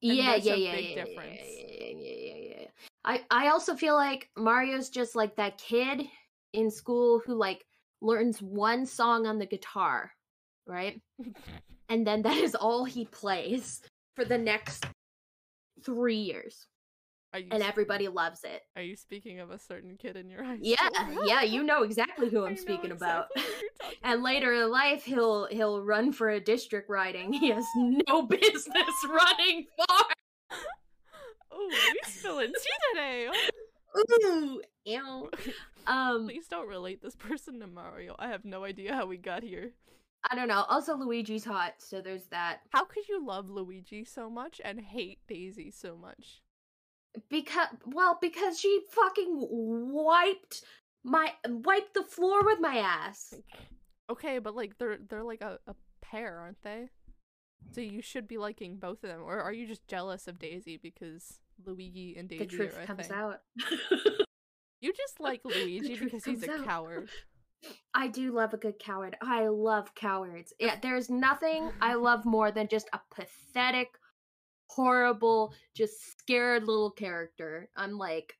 [0.00, 1.40] Yeah, yeah, a yeah, big yeah, yeah, difference.
[1.40, 2.66] Yeah, yeah, yeah, yeah, yeah.
[3.04, 6.08] I I also feel like Mario's just like that kid
[6.52, 7.64] in school who like
[8.00, 10.12] learns one song on the guitar,
[10.66, 11.00] right?
[11.88, 13.80] And then that is all he plays
[14.14, 14.86] for the next
[15.82, 16.77] three years, Are you
[17.32, 18.62] and everybody loves it.
[18.76, 21.26] are you speaking of a certain kid in your high Yeah, school?
[21.26, 23.26] yeah, you know exactly who I'm speaking about.
[23.36, 27.32] exactly you're And later in life, he'll he'll run for a district riding.
[27.32, 30.58] He has no business running for.
[31.52, 33.28] Oh, we spilling tea today.
[34.24, 35.30] Ooh, ew.
[35.86, 38.14] Um, Please don't relate this person to Mario.
[38.18, 39.72] I have no idea how we got here.
[40.30, 40.64] I don't know.
[40.68, 42.60] Also, Luigi's hot, so there's that.
[42.70, 46.42] How could you love Luigi so much and hate Daisy so much?
[47.28, 50.62] Because, well, because she fucking wiped
[51.04, 53.34] my wiped the floor with my ass.
[54.10, 56.88] Okay, but like they're they're like a, a pair, aren't they?
[57.72, 60.76] So you should be liking both of them, or are you just jealous of Daisy
[60.76, 63.40] because Luigi and Daisy The truth comes out.
[64.80, 66.64] You just like Luigi because he's a out.
[66.64, 67.08] coward.
[67.92, 69.16] I do love a good coward.
[69.20, 70.52] I love cowards.
[70.60, 73.88] Yeah, there's nothing I love more than just a pathetic,
[74.68, 77.68] horrible, just scared little character.
[77.76, 78.34] I'm like,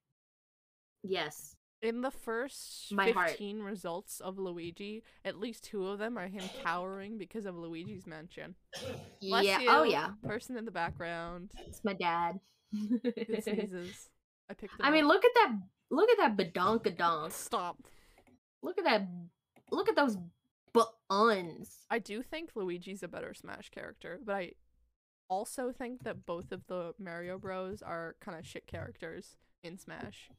[1.02, 1.54] yes.
[1.80, 3.30] In the first My heart.
[3.30, 8.06] 15 results of Luigi, at least two of them are him cowering because of Luigi's
[8.06, 8.56] mansion.
[9.20, 9.58] Bless yeah.
[9.58, 10.10] Oh, you, Oh yeah.
[10.24, 11.52] Person in the background.
[11.66, 12.40] It's my dad.
[12.72, 14.08] It sneezes.
[14.50, 15.52] I picked I mean, look at that.
[15.90, 17.32] Look at that badonkadonk.
[17.32, 17.78] Stop.
[18.62, 19.08] Look at that.
[19.70, 20.16] Look at those
[20.72, 21.86] buttons.
[21.90, 24.52] I do think Luigi's a better Smash character, but I
[25.28, 30.30] also think that both of the Mario Bros are kind of shit characters in Smash.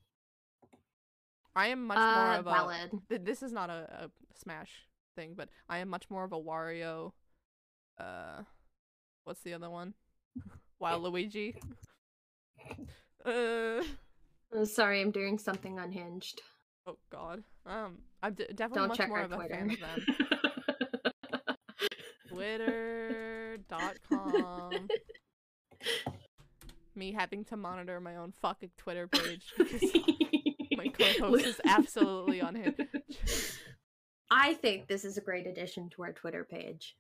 [1.56, 2.50] I am much more Uh, of a.
[2.50, 2.92] valid.
[3.10, 6.40] th- This is not a, a Smash thing, but I am much more of a
[6.40, 7.12] Wario.
[8.00, 8.44] Uh,
[9.26, 9.94] what's the other one?
[10.82, 11.56] Waluigi.
[13.26, 13.84] Uh,
[14.56, 16.42] Uh, Sorry, I'm doing something unhinged.
[16.88, 17.44] oh God.
[17.66, 19.54] Um, I'm d- definitely Don't much more of a Twitter.
[19.56, 20.06] fan of them.
[23.70, 24.88] Twitter.com.
[26.96, 29.84] Me having to monitor my own fucking Twitter page because
[30.76, 32.76] my co-host is absolutely on him.
[34.32, 36.96] I think this is a great addition to our Twitter page.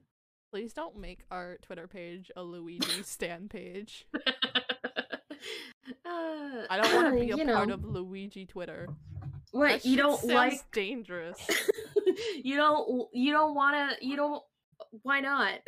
[0.51, 4.07] Please don't make our Twitter page a Luigi stan page.
[6.05, 8.87] Uh, I don't want to be a part know, of Luigi Twitter.
[9.51, 10.59] What you don't like?
[10.71, 11.37] dangerous.
[12.43, 13.07] you don't.
[13.13, 14.05] You don't want to.
[14.05, 14.43] You don't.
[15.03, 15.59] Why not?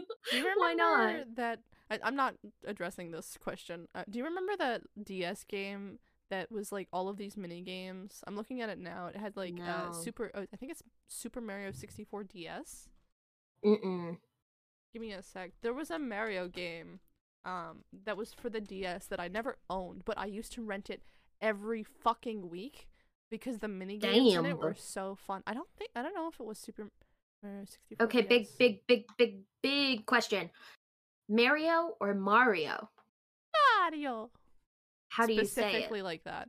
[0.30, 1.36] Do you remember Why not?
[1.36, 1.60] that?
[1.90, 2.34] I, I'm not
[2.66, 3.86] addressing this question.
[3.94, 5.98] Uh, do you remember that DS game
[6.30, 8.24] that was like all of these mini games?
[8.26, 9.06] I'm looking at it now.
[9.06, 10.30] It had like uh, Super.
[10.34, 12.88] Uh, I think it's Super Mario 64 DS.
[13.64, 14.18] Mm-mm.
[14.92, 15.52] Give me a sec.
[15.62, 17.00] There was a Mario game
[17.44, 20.90] um that was for the DS that I never owned, but I used to rent
[20.90, 21.02] it
[21.40, 22.88] every fucking week
[23.30, 25.42] because the mini games in it were so fun.
[25.46, 26.90] I don't think I don't know if it was Super
[27.46, 28.04] Mario 64.
[28.06, 30.50] Okay, big, big, big, big, big question.
[31.28, 32.88] Mario or Mario?
[33.80, 34.30] Mario.
[35.08, 35.70] How do you say it?
[35.70, 36.48] Specifically like that,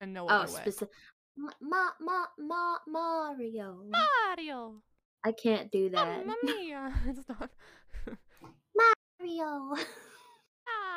[0.00, 0.60] and no Oh, other way.
[0.62, 0.94] specific.
[1.36, 3.82] Ma, ma, ma, ma, Mario.
[3.88, 4.82] Mario.
[5.24, 6.26] I can't do that.
[6.26, 6.92] Mamma mia!
[7.06, 7.50] It's not
[9.20, 9.74] Mario.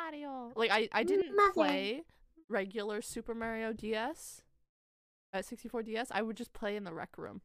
[0.04, 0.52] Mario.
[0.56, 1.52] Like I, I didn't Mother.
[1.52, 2.02] play
[2.48, 4.42] regular Super Mario DS
[5.32, 6.08] at 64 DS.
[6.10, 7.42] I would just play in the rec room.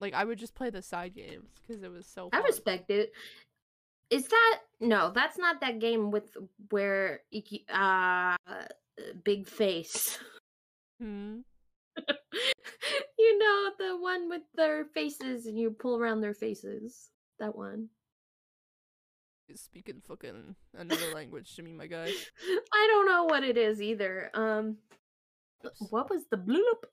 [0.00, 2.28] Like I would just play the side games because it was so.
[2.32, 3.12] I respect it.
[4.10, 5.10] Is that no?
[5.14, 6.36] That's not that game with
[6.70, 7.20] where
[7.72, 8.36] uh
[9.24, 10.18] big face.
[10.98, 11.40] Hmm.
[13.18, 17.10] you know the one with their faces and you pull around their faces.
[17.38, 17.90] That one.
[19.46, 22.10] He's speaking fucking another language to me, my guy.
[22.72, 24.30] I don't know what it is either.
[24.32, 24.78] Um,
[25.66, 25.82] Oops.
[25.90, 26.84] what was the bloop?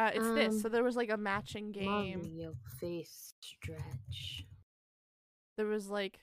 [0.00, 0.54] Uh, it's this.
[0.54, 2.20] Um, So there was like a matching game.
[2.22, 4.44] Mario face stretch.
[5.56, 6.20] There was like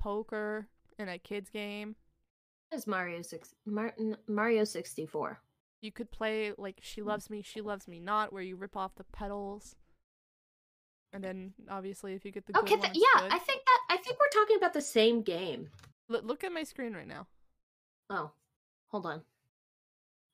[0.00, 0.68] poker
[0.98, 1.96] in a kids game.
[2.72, 3.94] Is Mario six Mar-
[4.26, 5.38] Mario sixty four?
[5.82, 8.94] You could play like She Loves Me, She Loves Me Not, where you rip off
[8.94, 9.76] the petals
[11.12, 13.32] And then obviously, if you get the Okay, good th- yeah, good.
[13.32, 15.68] I think that I think we're talking about the same game.
[16.08, 17.26] Look- look at my screen right now.
[18.08, 18.30] Oh,
[18.86, 19.22] hold on.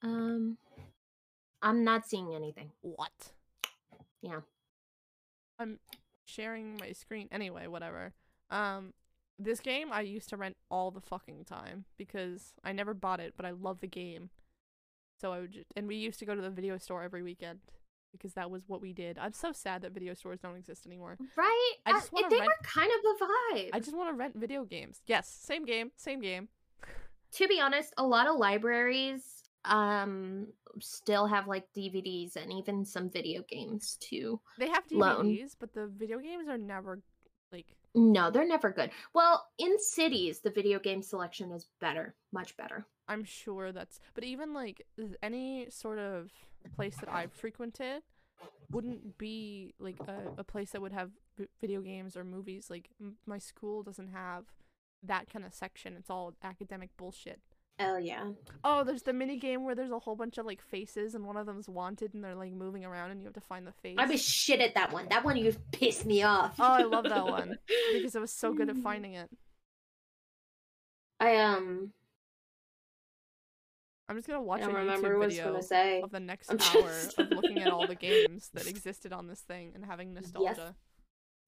[0.02, 0.58] Um,
[1.62, 2.70] I'm not seeing anything.
[2.82, 3.32] What?
[4.22, 4.40] Yeah.
[5.58, 5.78] I'm
[6.24, 7.66] sharing my screen anyway.
[7.66, 8.12] Whatever.
[8.50, 8.92] Um,
[9.38, 13.34] this game I used to rent all the fucking time because I never bought it,
[13.36, 14.30] but I love the game.
[15.20, 17.58] So I would, just, and we used to go to the video store every weekend
[18.12, 19.18] because that was what we did.
[19.18, 21.18] I'm so sad that video stores don't exist anymore.
[21.36, 21.72] Right?
[21.86, 23.70] I just Uh, wanna they rent- were kind of a vibe.
[23.72, 25.02] I just want to rent video games.
[25.06, 26.48] Yes, same game, same game.
[27.32, 30.46] to be honest, a lot of libraries um
[30.80, 34.40] still have like DVDs and even some video games too.
[34.58, 35.26] They have Loan.
[35.26, 37.00] DVDs, but the video games are never
[37.52, 38.90] like No, they're never good.
[39.14, 42.86] Well, in cities, the video game selection is better, much better.
[43.08, 44.86] I'm sure that's but even like
[45.22, 46.30] any sort of
[46.76, 48.02] place that I've frequented
[48.70, 52.90] wouldn't be like a, a place that would have v- video games or movies like
[53.00, 54.44] m- my school doesn't have
[55.02, 57.40] that kind of section it's all academic bullshit
[57.80, 58.30] Oh yeah.
[58.64, 61.36] oh there's the mini game where there's a whole bunch of like faces and one
[61.36, 63.96] of them's wanted and they're like moving around and you have to find the face
[63.98, 65.06] I was shit at that one.
[65.10, 66.56] That one you pissed me off.
[66.58, 67.56] Oh, I love that one.
[67.92, 69.30] because I was so good at finding it
[71.20, 71.92] I um
[74.08, 76.50] I'm just gonna watch I a YouTube remember what I was video of the next
[76.50, 79.84] I'm hour just- of looking at all the games that existed on this thing and
[79.84, 80.74] having nostalgia.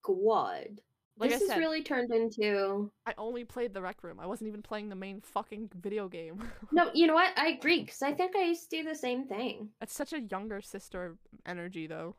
[0.02, 0.80] Squad.
[1.20, 4.18] Like I this has said- really turned into I only played the rec room.
[4.18, 6.42] I wasn't even playing the main fucking video game.
[6.72, 7.32] No, you know what?
[7.36, 9.68] I agree because I think I used to do the same thing.
[9.80, 11.16] That's such a younger sister
[11.46, 12.16] energy, though.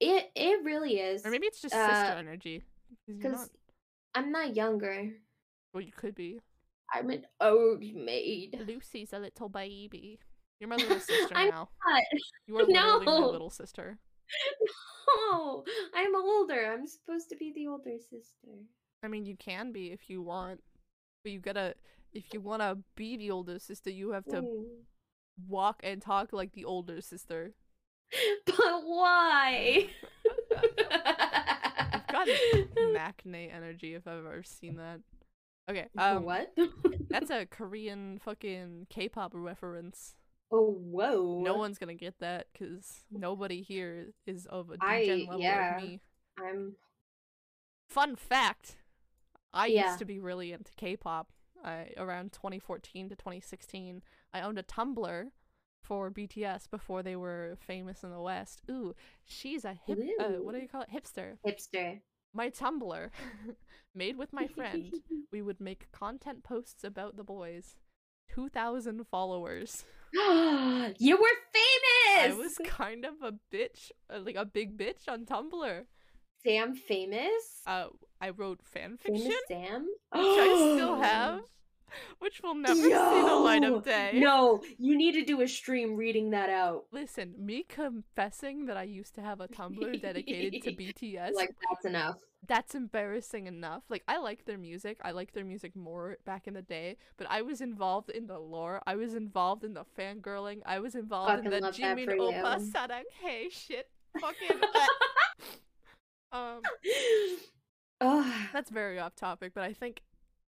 [0.00, 1.24] It it really is.
[1.26, 2.60] Or maybe it's just Uh, sister energy.
[2.60, 3.50] 'cause because not-
[4.14, 5.10] I'm not younger.
[5.72, 6.40] well, you could be.
[6.92, 8.58] I'm an old maid.
[8.66, 10.18] Lucy's a little baby.
[10.60, 11.68] You're my little sister I'm now.
[11.86, 12.02] not.
[12.46, 13.98] You are literally my little sister.
[15.30, 15.64] No,
[15.94, 16.72] I'm older.
[16.72, 18.52] I'm supposed to be the older sister.
[19.02, 20.60] I mean, you can be if you want,
[21.22, 21.74] but you gotta.
[22.12, 24.64] If you wanna be the older sister, you have to Mm.
[25.46, 27.52] walk and talk like the older sister.
[28.46, 29.88] But why?
[30.50, 32.28] You've got
[32.96, 35.00] maknae energy if I've ever seen that.
[35.70, 36.54] Okay, um, what?
[37.10, 40.14] That's a Korean fucking K-pop reference.
[40.50, 41.40] Oh, whoa.
[41.42, 45.76] No one's gonna get that because nobody here is of a I- degen level yeah.
[45.76, 46.00] of me.
[46.38, 46.76] I'm.
[47.88, 48.76] Fun fact:
[49.52, 49.86] I Yeah.
[49.86, 51.32] used to be really into K-pop.
[51.64, 55.30] I around 2014 to 2016, I owned a Tumblr
[55.82, 58.62] for BTS before they were famous in the West.
[58.70, 58.94] Ooh,
[59.24, 59.98] she's a hip.
[60.20, 60.90] Uh, what do you call it?
[60.94, 61.38] Hipster.
[61.46, 62.00] Hipster.
[62.34, 63.08] My Tumblr,
[63.94, 64.92] made with my friend.
[65.32, 67.76] we would make content posts about the boys.
[68.34, 69.84] 2,000 followers.
[70.98, 72.34] you were famous.
[72.34, 75.84] I was kind of a bitch, uh, like a big bitch on Tumblr.
[76.42, 77.62] Sam famous.
[77.66, 77.88] Uh,
[78.20, 79.82] I wrote fan fiction, famous Sam.
[80.12, 81.40] which I still have,
[82.18, 84.12] which will never see the light of day.
[84.14, 86.84] No, you need to do a stream reading that out.
[86.92, 91.84] Listen, me confessing that I used to have a Tumblr dedicated to BTS, Like that's
[91.84, 92.16] enough.
[92.46, 93.82] that's embarrassing enough.
[93.88, 94.98] Like I like their music.
[95.02, 98.38] I like their music more back in the day, but I was involved in the
[98.38, 98.80] lore.
[98.86, 100.60] I was involved in the fangirling.
[100.66, 102.60] I was involved Fucking in the Jimin oppa.
[102.72, 103.88] Sarang hey shit.
[104.20, 104.60] Fucking
[106.32, 106.60] um
[108.00, 108.32] Ugh.
[108.52, 110.02] that's very off topic, but I think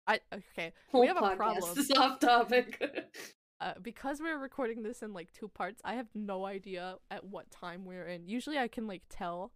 [0.08, 1.78] I okay, Whole have a problem.
[1.78, 2.82] is off topic.
[3.60, 7.50] uh, because we're recording this in like two parts, I have no idea at what
[7.50, 8.26] time we're in.
[8.26, 9.52] Usually I can like tell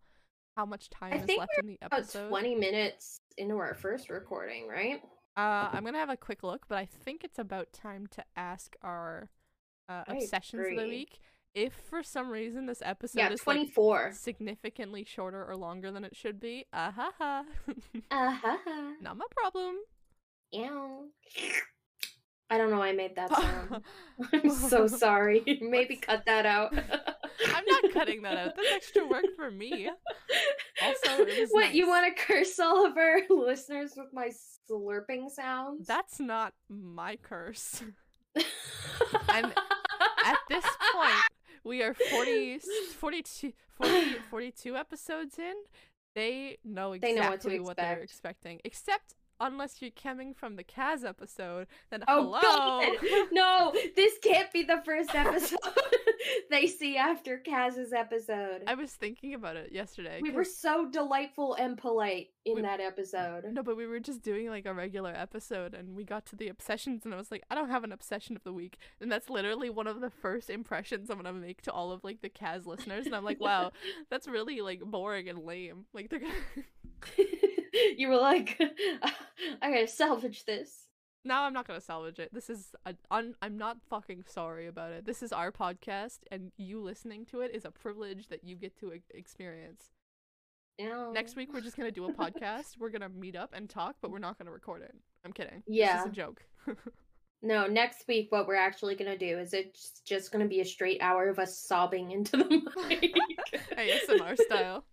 [0.56, 2.28] how much time I is left in the About episode.
[2.28, 5.00] twenty minutes into our first recording, right?
[5.36, 8.76] Uh, I'm gonna have a quick look, but I think it's about time to ask
[8.82, 9.30] our
[9.88, 11.18] uh, obsessions of the week.
[11.54, 14.10] If for some reason this episode yeah, is twenty like four.
[14.14, 17.44] significantly shorter or longer than it should be, ah ha ha,
[18.10, 18.56] Uh huh.
[19.00, 19.76] not my problem.
[20.52, 21.08] Ew.
[22.50, 23.82] I don't know why I made that sound.
[24.32, 25.42] I'm so sorry.
[25.62, 26.74] Maybe cut that out.
[26.76, 28.56] I'm not cutting that out.
[28.56, 29.88] That's extra work for me.
[30.82, 34.30] Also, what you want to curse all of our listeners with my
[34.70, 35.86] slurping sounds?
[35.86, 37.82] That's not my curse.
[38.34, 39.52] And
[40.24, 41.14] At this point,
[41.64, 42.58] we are 40,
[42.98, 45.54] 42, 40, 42 episodes in.
[46.14, 48.60] They know They exactly know what what they're expecting.
[48.64, 52.40] Except unless you're coming from the Kaz episode, then Oh hello.
[52.40, 53.28] god!
[53.32, 55.58] No, this can't be the first episode
[56.50, 58.62] they see after Kaz's episode.
[58.66, 60.20] I was thinking about it yesterday.
[60.22, 63.44] we were so delightful and polite in We- that episode.
[63.52, 66.48] No, but we were just doing like a regular episode and we got to the
[66.48, 68.78] obsessions and I was like, I don't have an obsession of the week.
[69.00, 72.20] And that's literally one of the first impressions I'm gonna make to all of like
[72.22, 73.06] the Kaz listeners.
[73.06, 73.72] And I'm like, wow,
[74.10, 75.86] that's really like boring and lame.
[75.92, 76.32] Like they're gonna
[77.96, 78.60] you were like,
[79.60, 80.86] I gotta salvage this.
[81.24, 82.32] Now I'm not gonna salvage it.
[82.32, 85.04] This is a, un- I'm not fucking sorry about it.
[85.04, 88.76] This is our podcast and you listening to it is a privilege that you get
[88.80, 89.90] to e- experience.
[90.78, 92.78] Next week we're just gonna do a podcast.
[92.78, 94.94] We're gonna meet up and talk, but we're not gonna record it.
[95.24, 95.62] I'm kidding.
[95.66, 95.98] Yeah.
[95.98, 96.42] This is a joke.
[97.44, 101.02] No, next week what we're actually gonna do is it's just gonna be a straight
[101.02, 102.44] hour of us sobbing into the
[102.88, 103.16] mic.
[103.76, 104.84] ASMR style.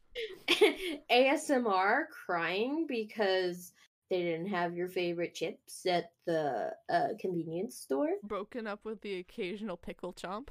[1.11, 3.73] ASMR crying because
[4.09, 8.09] they didn't have your favorite chips at the uh, convenience store.
[8.23, 10.49] broken up with the occasional pickle chomp.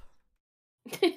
[1.02, 1.10] you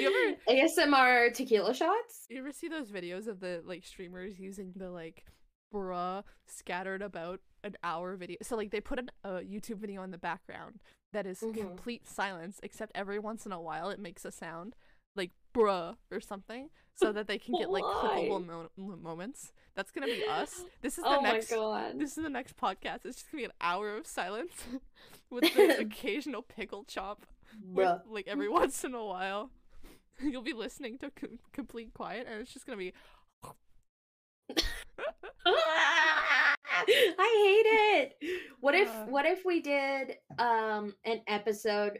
[0.00, 2.26] ever ASMR tequila shots?
[2.28, 5.24] You ever see those videos of the like streamers using the like
[5.72, 8.38] bruh scattered about an hour video?
[8.42, 10.80] So like they put an, a YouTube video in the background
[11.12, 11.54] that is Mhm.
[11.54, 14.74] complete silence, except every once in a while it makes a sound
[15.54, 19.52] bruh or something, so that they can get like clickable mo- mo- moments.
[19.74, 20.64] That's gonna be us.
[20.82, 21.50] This is the Oh next.
[21.50, 21.98] my god.
[21.98, 23.04] This is the next podcast.
[23.04, 24.52] It's just gonna be an hour of silence
[25.30, 27.26] with the occasional pickle chop
[27.66, 29.50] with, like every once in a while.
[30.20, 32.92] You'll be listening to com- complete quiet, and it's just gonna be.
[35.46, 36.54] I
[37.44, 37.68] hate
[38.00, 38.16] it.
[38.60, 41.98] What if what if we did um an episode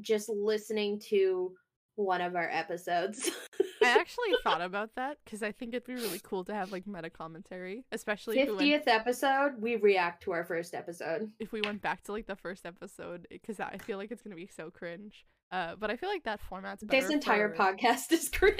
[0.00, 1.52] just listening to
[1.96, 3.30] one of our episodes?
[3.82, 6.86] I actually thought about that because I think it'd be really cool to have like
[6.86, 11.30] meta commentary, especially if we, went, Fiftieth episode, we react to our first episode.
[11.38, 14.36] if we went back to like the first episode because I feel like it's gonna
[14.36, 15.26] be so cringe.
[15.52, 17.00] Uh, but I feel like that format's better.
[17.00, 18.58] This entire for- podcast is cringe.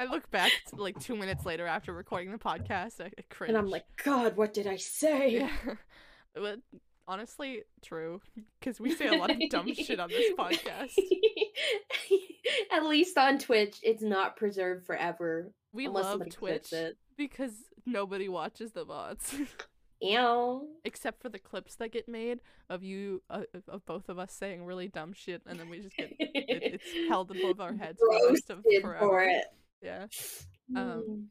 [0.00, 3.50] I look back t- like two minutes later after recording the podcast, I, I cringe.
[3.50, 5.30] and I'm like, God, what did I say?
[5.30, 5.50] yeah,
[6.34, 6.60] but
[7.08, 8.20] honestly, true
[8.60, 10.92] because we say a lot of dumb shit on this podcast.
[12.72, 15.50] At least on Twitch, it's not preserved forever.
[15.72, 16.96] We love Twitch it.
[17.16, 17.52] because
[17.84, 19.46] nobody watches the VODs.
[20.00, 20.68] Ew.
[20.84, 22.38] except for the clips that get made
[22.70, 25.96] of you uh, of- both of us saying really dumb shit and then we just
[25.96, 26.30] get it,
[26.72, 29.44] it's held above our heads for rest of for it.
[29.82, 30.06] yeah
[30.76, 31.30] Um,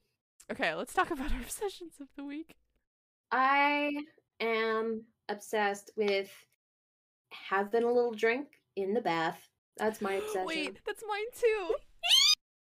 [0.52, 2.56] okay let's talk about our obsessions of the week
[3.32, 3.92] I
[4.42, 6.30] am obsessed with
[7.32, 9.50] having a little drink in the bath.
[9.78, 10.46] That's my obsession.
[10.46, 11.76] wait that's mine too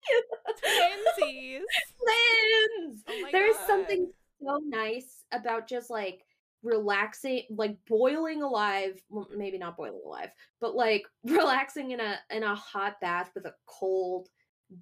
[1.22, 1.62] twinsies
[2.06, 3.04] Lens!
[3.08, 3.68] Oh There's God.
[3.68, 6.22] something so nice about just like
[6.64, 9.02] relaxing, like boiling alive.
[9.10, 10.30] Well, maybe not boiling alive,
[10.60, 14.30] but like relaxing in a in a hot bath with a cold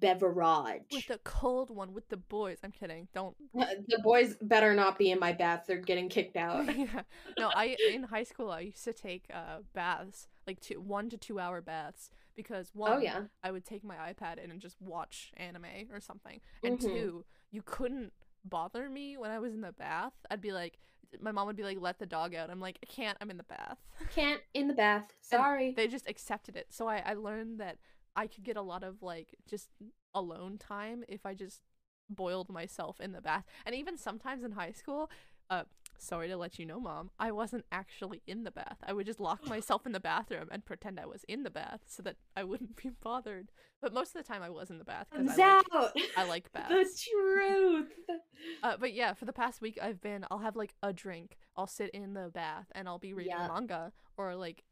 [0.00, 0.82] beverage.
[0.90, 5.10] with the cold one with the boys i'm kidding don't the boys better not be
[5.10, 6.64] in my bath; they're getting kicked out.
[6.76, 7.02] yeah
[7.38, 11.16] no i in high school i used to take uh baths like two one to
[11.16, 14.80] two hour baths because one oh yeah, I would take my iPad in and just
[14.80, 16.40] watch anime or something.
[16.64, 16.90] And Mhm.
[16.92, 20.14] two, you couldn't bother me when I was in the bath.
[20.30, 20.78] I'd be like,
[21.20, 23.18] my mom would be like, "Let the dog out." I'm like, "I can't.
[23.20, 23.76] I'm in the bath."
[24.14, 25.12] can't in the bath.
[25.20, 25.74] Sorry.
[25.76, 26.68] They just accepted it.
[26.70, 27.76] So I I learned that
[28.16, 29.68] I could get a lot of like just
[30.14, 31.62] alone time if I just
[32.10, 33.44] boiled myself in the bath.
[33.64, 35.10] And even sometimes in high school,
[35.50, 35.64] uh
[35.98, 38.78] sorry to let you know, mom, I wasn't actually in the bath.
[38.86, 41.80] I would just lock myself in the bathroom and pretend I was in the bath
[41.86, 43.50] so that I wouldn't be bothered.
[43.80, 46.10] But most of the time I was in the bath because I like.
[46.16, 47.88] I like the truth.
[48.62, 51.36] Uh, but yeah, for the past week I've been I'll have like a drink.
[51.56, 53.48] I'll sit in the bath and I'll be reading Yeah.
[53.48, 54.62] manga or like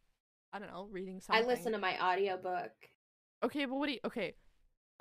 [0.53, 1.45] I don't know, reading something.
[1.45, 2.72] I listen to my audiobook.
[3.43, 4.34] Okay, but what do you okay?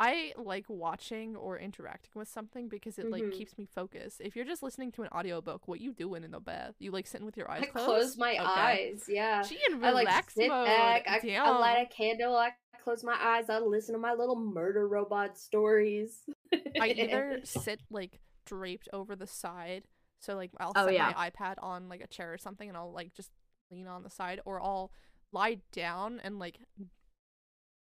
[0.01, 3.31] I like watching or interacting with something because it like Mhm.
[3.31, 4.21] keeps me focused.
[4.21, 6.75] If you're just listening to an audiobook, what you doing in the bath?
[6.79, 7.75] You like sitting with your eyes closed?
[7.77, 8.15] I closed?
[8.15, 8.91] close my Okay.
[8.93, 9.05] eyes.
[9.09, 9.41] Yeah.
[9.41, 10.65] She in I relax like sit mode.
[10.67, 11.03] back.
[11.07, 11.59] I, I Damn.
[11.59, 12.35] light a candle.
[12.37, 13.49] I close my eyes.
[13.49, 16.23] I listen to my little murder robot stories.
[16.79, 19.83] I either sit like draped over the side,
[20.21, 21.13] so like I'll Oh, set yeah.
[21.15, 23.31] my iPad on like a chair or something, and I'll like just
[23.69, 24.91] lean on the side, or I'll
[25.33, 26.57] lie down and like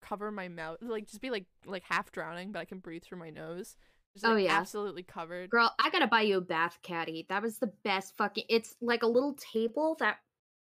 [0.03, 3.19] cover my mouth, like just be like like half drowning, but I can breathe through
[3.19, 3.75] my nose.
[4.13, 4.57] Just, Oh, like, yeah.
[4.57, 5.49] absolutely covered.
[5.49, 7.25] Girl, I gotta buy you a bath caddy.
[7.29, 8.45] That was the best fucking.
[8.49, 10.17] It's like a little table that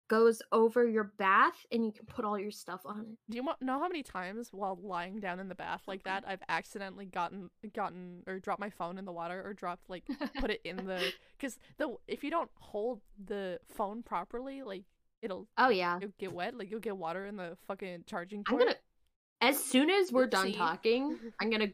[0.08, 3.18] goes over your bath and you can put all your stuff on it.
[3.30, 6.42] Do you know how many times while lying down in the bath like that, I've
[6.50, 10.04] accidentally gotten gotten or dropped my phone in the water or dropped like
[10.40, 14.84] put it in the because the if you don't hold the phone properly, like
[15.22, 15.98] it'll Oh yeah.
[15.98, 18.76] it'll get wet, like you'll get water in the fucking charging I'm gonna
[19.42, 21.72] as soon as we're done talking, I'm gonna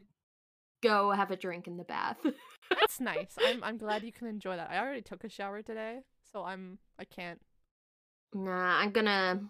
[0.82, 2.18] go have a drink in the bath.
[2.70, 3.36] That's nice.
[3.40, 4.70] I'm I'm glad you can enjoy that.
[4.70, 6.00] I already took a shower today,
[6.32, 7.40] so I'm I can't.
[8.34, 9.40] nah, I'm gonna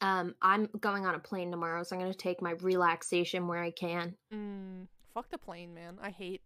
[0.00, 3.70] um I'm going on a plane tomorrow, so I'm gonna take my relaxation where I
[3.70, 4.14] can.
[4.32, 5.98] Mm, fuck the plane, man.
[6.02, 6.42] I hate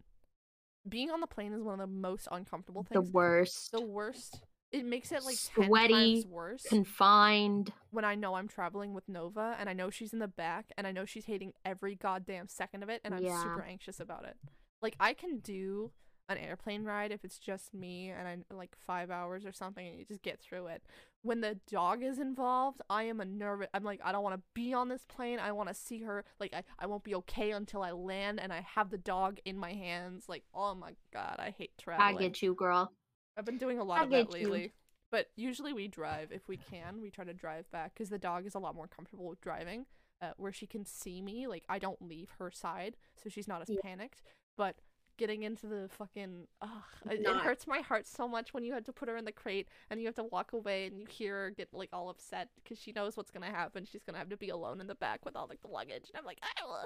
[0.87, 1.53] being on the plane.
[1.53, 3.05] Is one of the most uncomfortable things.
[3.05, 3.71] The worst.
[3.71, 4.41] The worst.
[4.71, 6.63] It makes it like ten Sweaty, times worse.
[6.63, 7.73] Confined.
[7.91, 10.87] when I know I'm traveling with Nova and I know she's in the back and
[10.87, 13.41] I know she's hating every goddamn second of it and I'm Yeah.
[13.43, 14.37] super anxious about it.
[14.81, 15.91] Like I can do
[16.29, 19.99] an airplane ride if it's just me and I'm like 5 hours or something and
[19.99, 20.81] you just get through it.
[21.23, 24.41] When the dog is involved, I am a nervous I'm like I don't want to
[24.53, 25.39] be on this plane.
[25.39, 28.53] I want to see her like I, I won't be okay until I land and
[28.53, 32.15] I have the dog in my hands like oh my god, I hate traveling.
[32.17, 32.93] I get you, girl.
[33.37, 34.47] I've been doing a lot I of that get you.
[34.47, 34.73] lately.
[35.11, 37.01] But usually we drive if we can.
[37.01, 39.85] We try to drive back because the dog is a lot more comfortable with driving,
[40.21, 41.47] uh, where she can see me.
[41.47, 43.81] Like I don't leave her side, so she's not as Yeah.
[43.83, 44.21] panicked.
[44.57, 44.77] But
[45.17, 46.69] getting into the fucking, ugh,
[47.09, 49.31] it, it hurts my heart so much when you have to put her in the
[49.31, 52.49] crate and you have to walk away and you hear her get like all upset
[52.63, 53.85] because she knows what's gonna happen.
[53.85, 56.17] She's gonna have to be alone in the back with all like the luggage, and
[56.17, 56.85] I'm like, "Ow."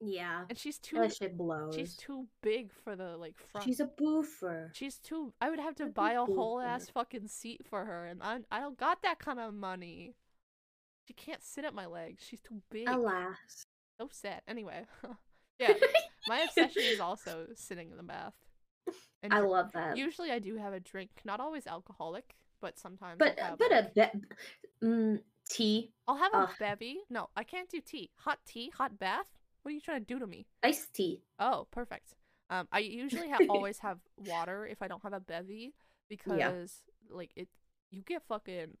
[0.00, 0.44] Yeah.
[0.48, 1.74] and she's too, That shit blows.
[1.74, 3.64] she's too big for the like front.
[3.64, 4.70] She's a boofer.
[4.74, 5.32] She's too.
[5.40, 8.38] I would have to That'd buy a whole ass fucking seat for her, and I
[8.50, 10.14] I don't got that kind of money.
[11.06, 12.22] She can't sit at my legs.
[12.26, 12.88] She's too big.
[12.88, 13.66] Alas.
[14.00, 14.42] So sad.
[14.48, 14.84] Anyway,
[15.58, 15.72] yeah,
[16.28, 18.34] my obsession is also sitting in the bath.
[19.22, 19.96] And I love that.
[19.96, 23.18] Usually, I do have a drink, not always alcoholic, but sometimes.
[23.18, 24.10] but have, but a bit
[24.82, 25.18] mm,
[25.48, 26.98] tea, I'll have a bevy.
[27.08, 28.10] No, I can't do tea.
[28.18, 29.28] Hot tea, hot bath.
[29.64, 30.46] What are you trying to do to me?
[30.62, 31.22] iced tea.
[31.38, 32.14] Oh, perfect.
[32.50, 33.98] Um, I usually ha- always have
[34.28, 35.72] water if I don't have a bevy
[36.08, 37.48] because like it,
[37.90, 38.76] you get fucking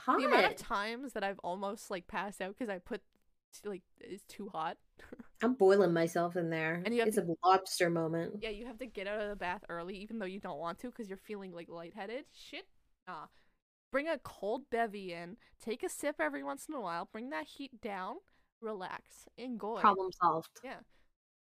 [0.00, 0.18] Hot.
[0.18, 3.02] the amount of times that I've almost like passed out because I put
[3.66, 4.78] like it's too hot.
[5.42, 6.80] I'm boiling myself in there.
[6.82, 8.36] And you have it's a lobster moment.
[8.40, 10.78] Yeah, you have to get out of the bath early even though you don't want
[10.78, 12.24] to because you're feeling like lightheaded.
[12.32, 12.66] Shit.
[13.06, 13.26] Nah.
[13.92, 15.36] Bring a cold bevy in.
[15.62, 17.10] Take a sip every once in a while.
[17.12, 18.16] Bring that heat down.
[18.64, 19.28] Relax.
[19.38, 19.78] Enjoy.
[19.80, 20.48] Problem solved.
[20.64, 20.76] Yeah.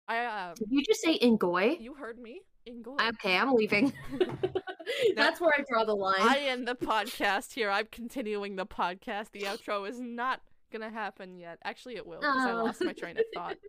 [0.08, 0.54] I um.
[0.56, 1.80] Did you just say Ingoy?
[1.80, 2.42] You heard me.
[2.66, 2.96] Enjoy.
[3.00, 3.92] Okay, I'm leaving.
[5.16, 6.16] That's where I draw the line.
[6.20, 7.70] I end the podcast here.
[7.70, 9.30] I'm continuing the podcast.
[9.32, 10.40] The outro is not
[10.72, 11.58] gonna happen yet.
[11.64, 12.64] Actually, it will because I Oh.
[12.64, 13.56] lost my train of thought.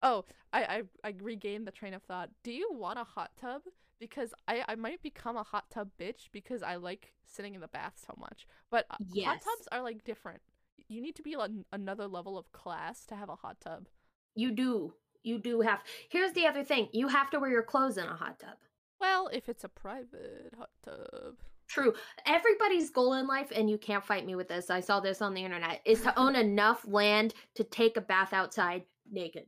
[0.00, 2.30] Oh, I, I I regained the train of thought.
[2.44, 3.62] Do you want a hot tub?
[3.98, 7.66] Because I I might become a hot tub bitch because I like sitting in the
[7.66, 8.46] bath so much.
[8.70, 10.40] But uh, hot tubs are like different.
[10.88, 13.88] You need to be on another level of class to have a hot tub.
[14.34, 14.94] You do.
[15.22, 15.80] You do have.
[16.08, 16.88] Here's the other thing.
[16.92, 18.56] You have to wear your clothes in a hot tub.
[19.00, 21.34] Well, if it's a private hot tub.
[21.68, 21.92] True.
[22.24, 24.70] Everybody's goal in life, and you can't fight me with this.
[24.70, 28.32] I saw this on the internet, is to own enough land to take a bath
[28.32, 29.44] outside naked.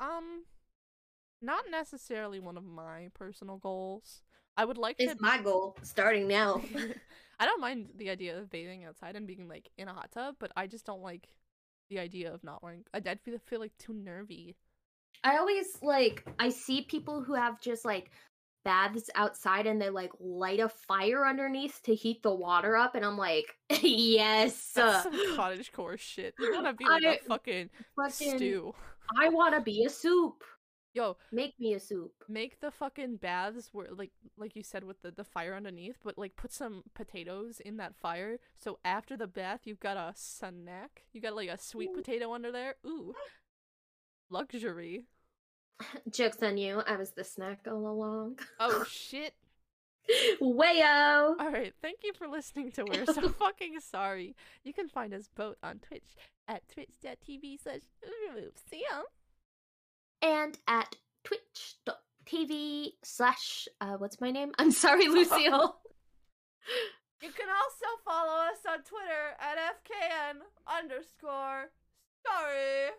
[0.00, 0.44] Um,
[1.42, 4.22] not necessarily one of my personal goals.
[4.56, 5.12] I would like It's to.
[5.12, 6.62] It's my goal starting now.
[7.40, 10.36] I don't mind the idea of bathing outside and being like in a hot tub,
[10.38, 11.28] but I just don't like
[11.88, 12.84] the idea of not wearing.
[12.92, 14.56] I'd, I'd feel feel like too nervy.
[15.24, 18.10] I always like I see people who have just like
[18.62, 23.04] baths outside and they like light a fire underneath to heat the water up and
[23.04, 23.46] I'm like,
[23.82, 24.72] yes.
[24.74, 26.34] That's some cottage core shit.
[26.38, 28.74] You wanna be like a I- fucking fucking stew.
[29.18, 30.44] I want to be a soup.
[30.92, 32.12] Yo, Make me a soup.
[32.28, 36.18] make the fucking baths where like like you said with the, the fire underneath, but
[36.18, 38.38] like put some potatoes in that fire.
[38.56, 41.04] So after the bath, you've got a snack.
[41.12, 41.96] You got like a sweet Ooh.
[41.96, 42.74] potato under there.
[42.84, 43.14] Ooh,
[44.30, 45.04] luxury.
[46.10, 46.82] Jokes on you.
[46.86, 48.40] I was the snack all along.
[48.58, 49.34] Oh shit.
[50.42, 51.34] Wayo.
[51.38, 54.34] All right, thank you for listening to We're So Fucking Sorry.
[54.64, 56.16] You can find us both on Twitch
[56.48, 57.82] at twitch.tv slash
[58.70, 59.02] See ya.
[60.22, 64.52] And at twitch.tv slash, uh, what's my name?
[64.58, 65.76] I'm sorry, Lucille.
[67.22, 70.36] You can also follow us on Twitter at FKN
[70.78, 71.70] underscore
[72.26, 72.90] sorry.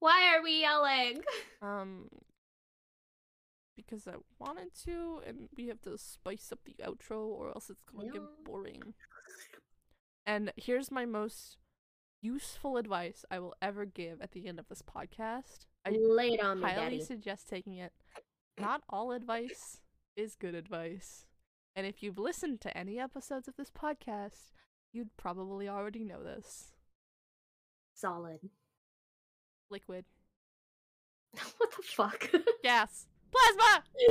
[0.00, 1.22] Why are we yelling?
[1.62, 2.08] Um,
[3.76, 7.82] because I wanted to, and we have to spice up the outro, or else it's
[7.82, 8.12] gonna Yeah.
[8.12, 8.94] get boring.
[10.26, 11.56] And here's my most
[12.20, 15.66] useful advice I will ever give at the end of this podcast.
[15.86, 17.92] I Lay it on me, highly suggest taking it.
[18.58, 19.80] Not all advice
[20.16, 21.26] is good advice.
[21.76, 24.50] And if you've listened to any episodes of this podcast,
[24.92, 26.72] you'd probably already know this.
[27.94, 28.40] Solid.
[29.70, 30.06] Liquid.
[31.58, 32.30] what the fuck?
[32.64, 33.06] Gas.
[33.30, 33.84] Plasma!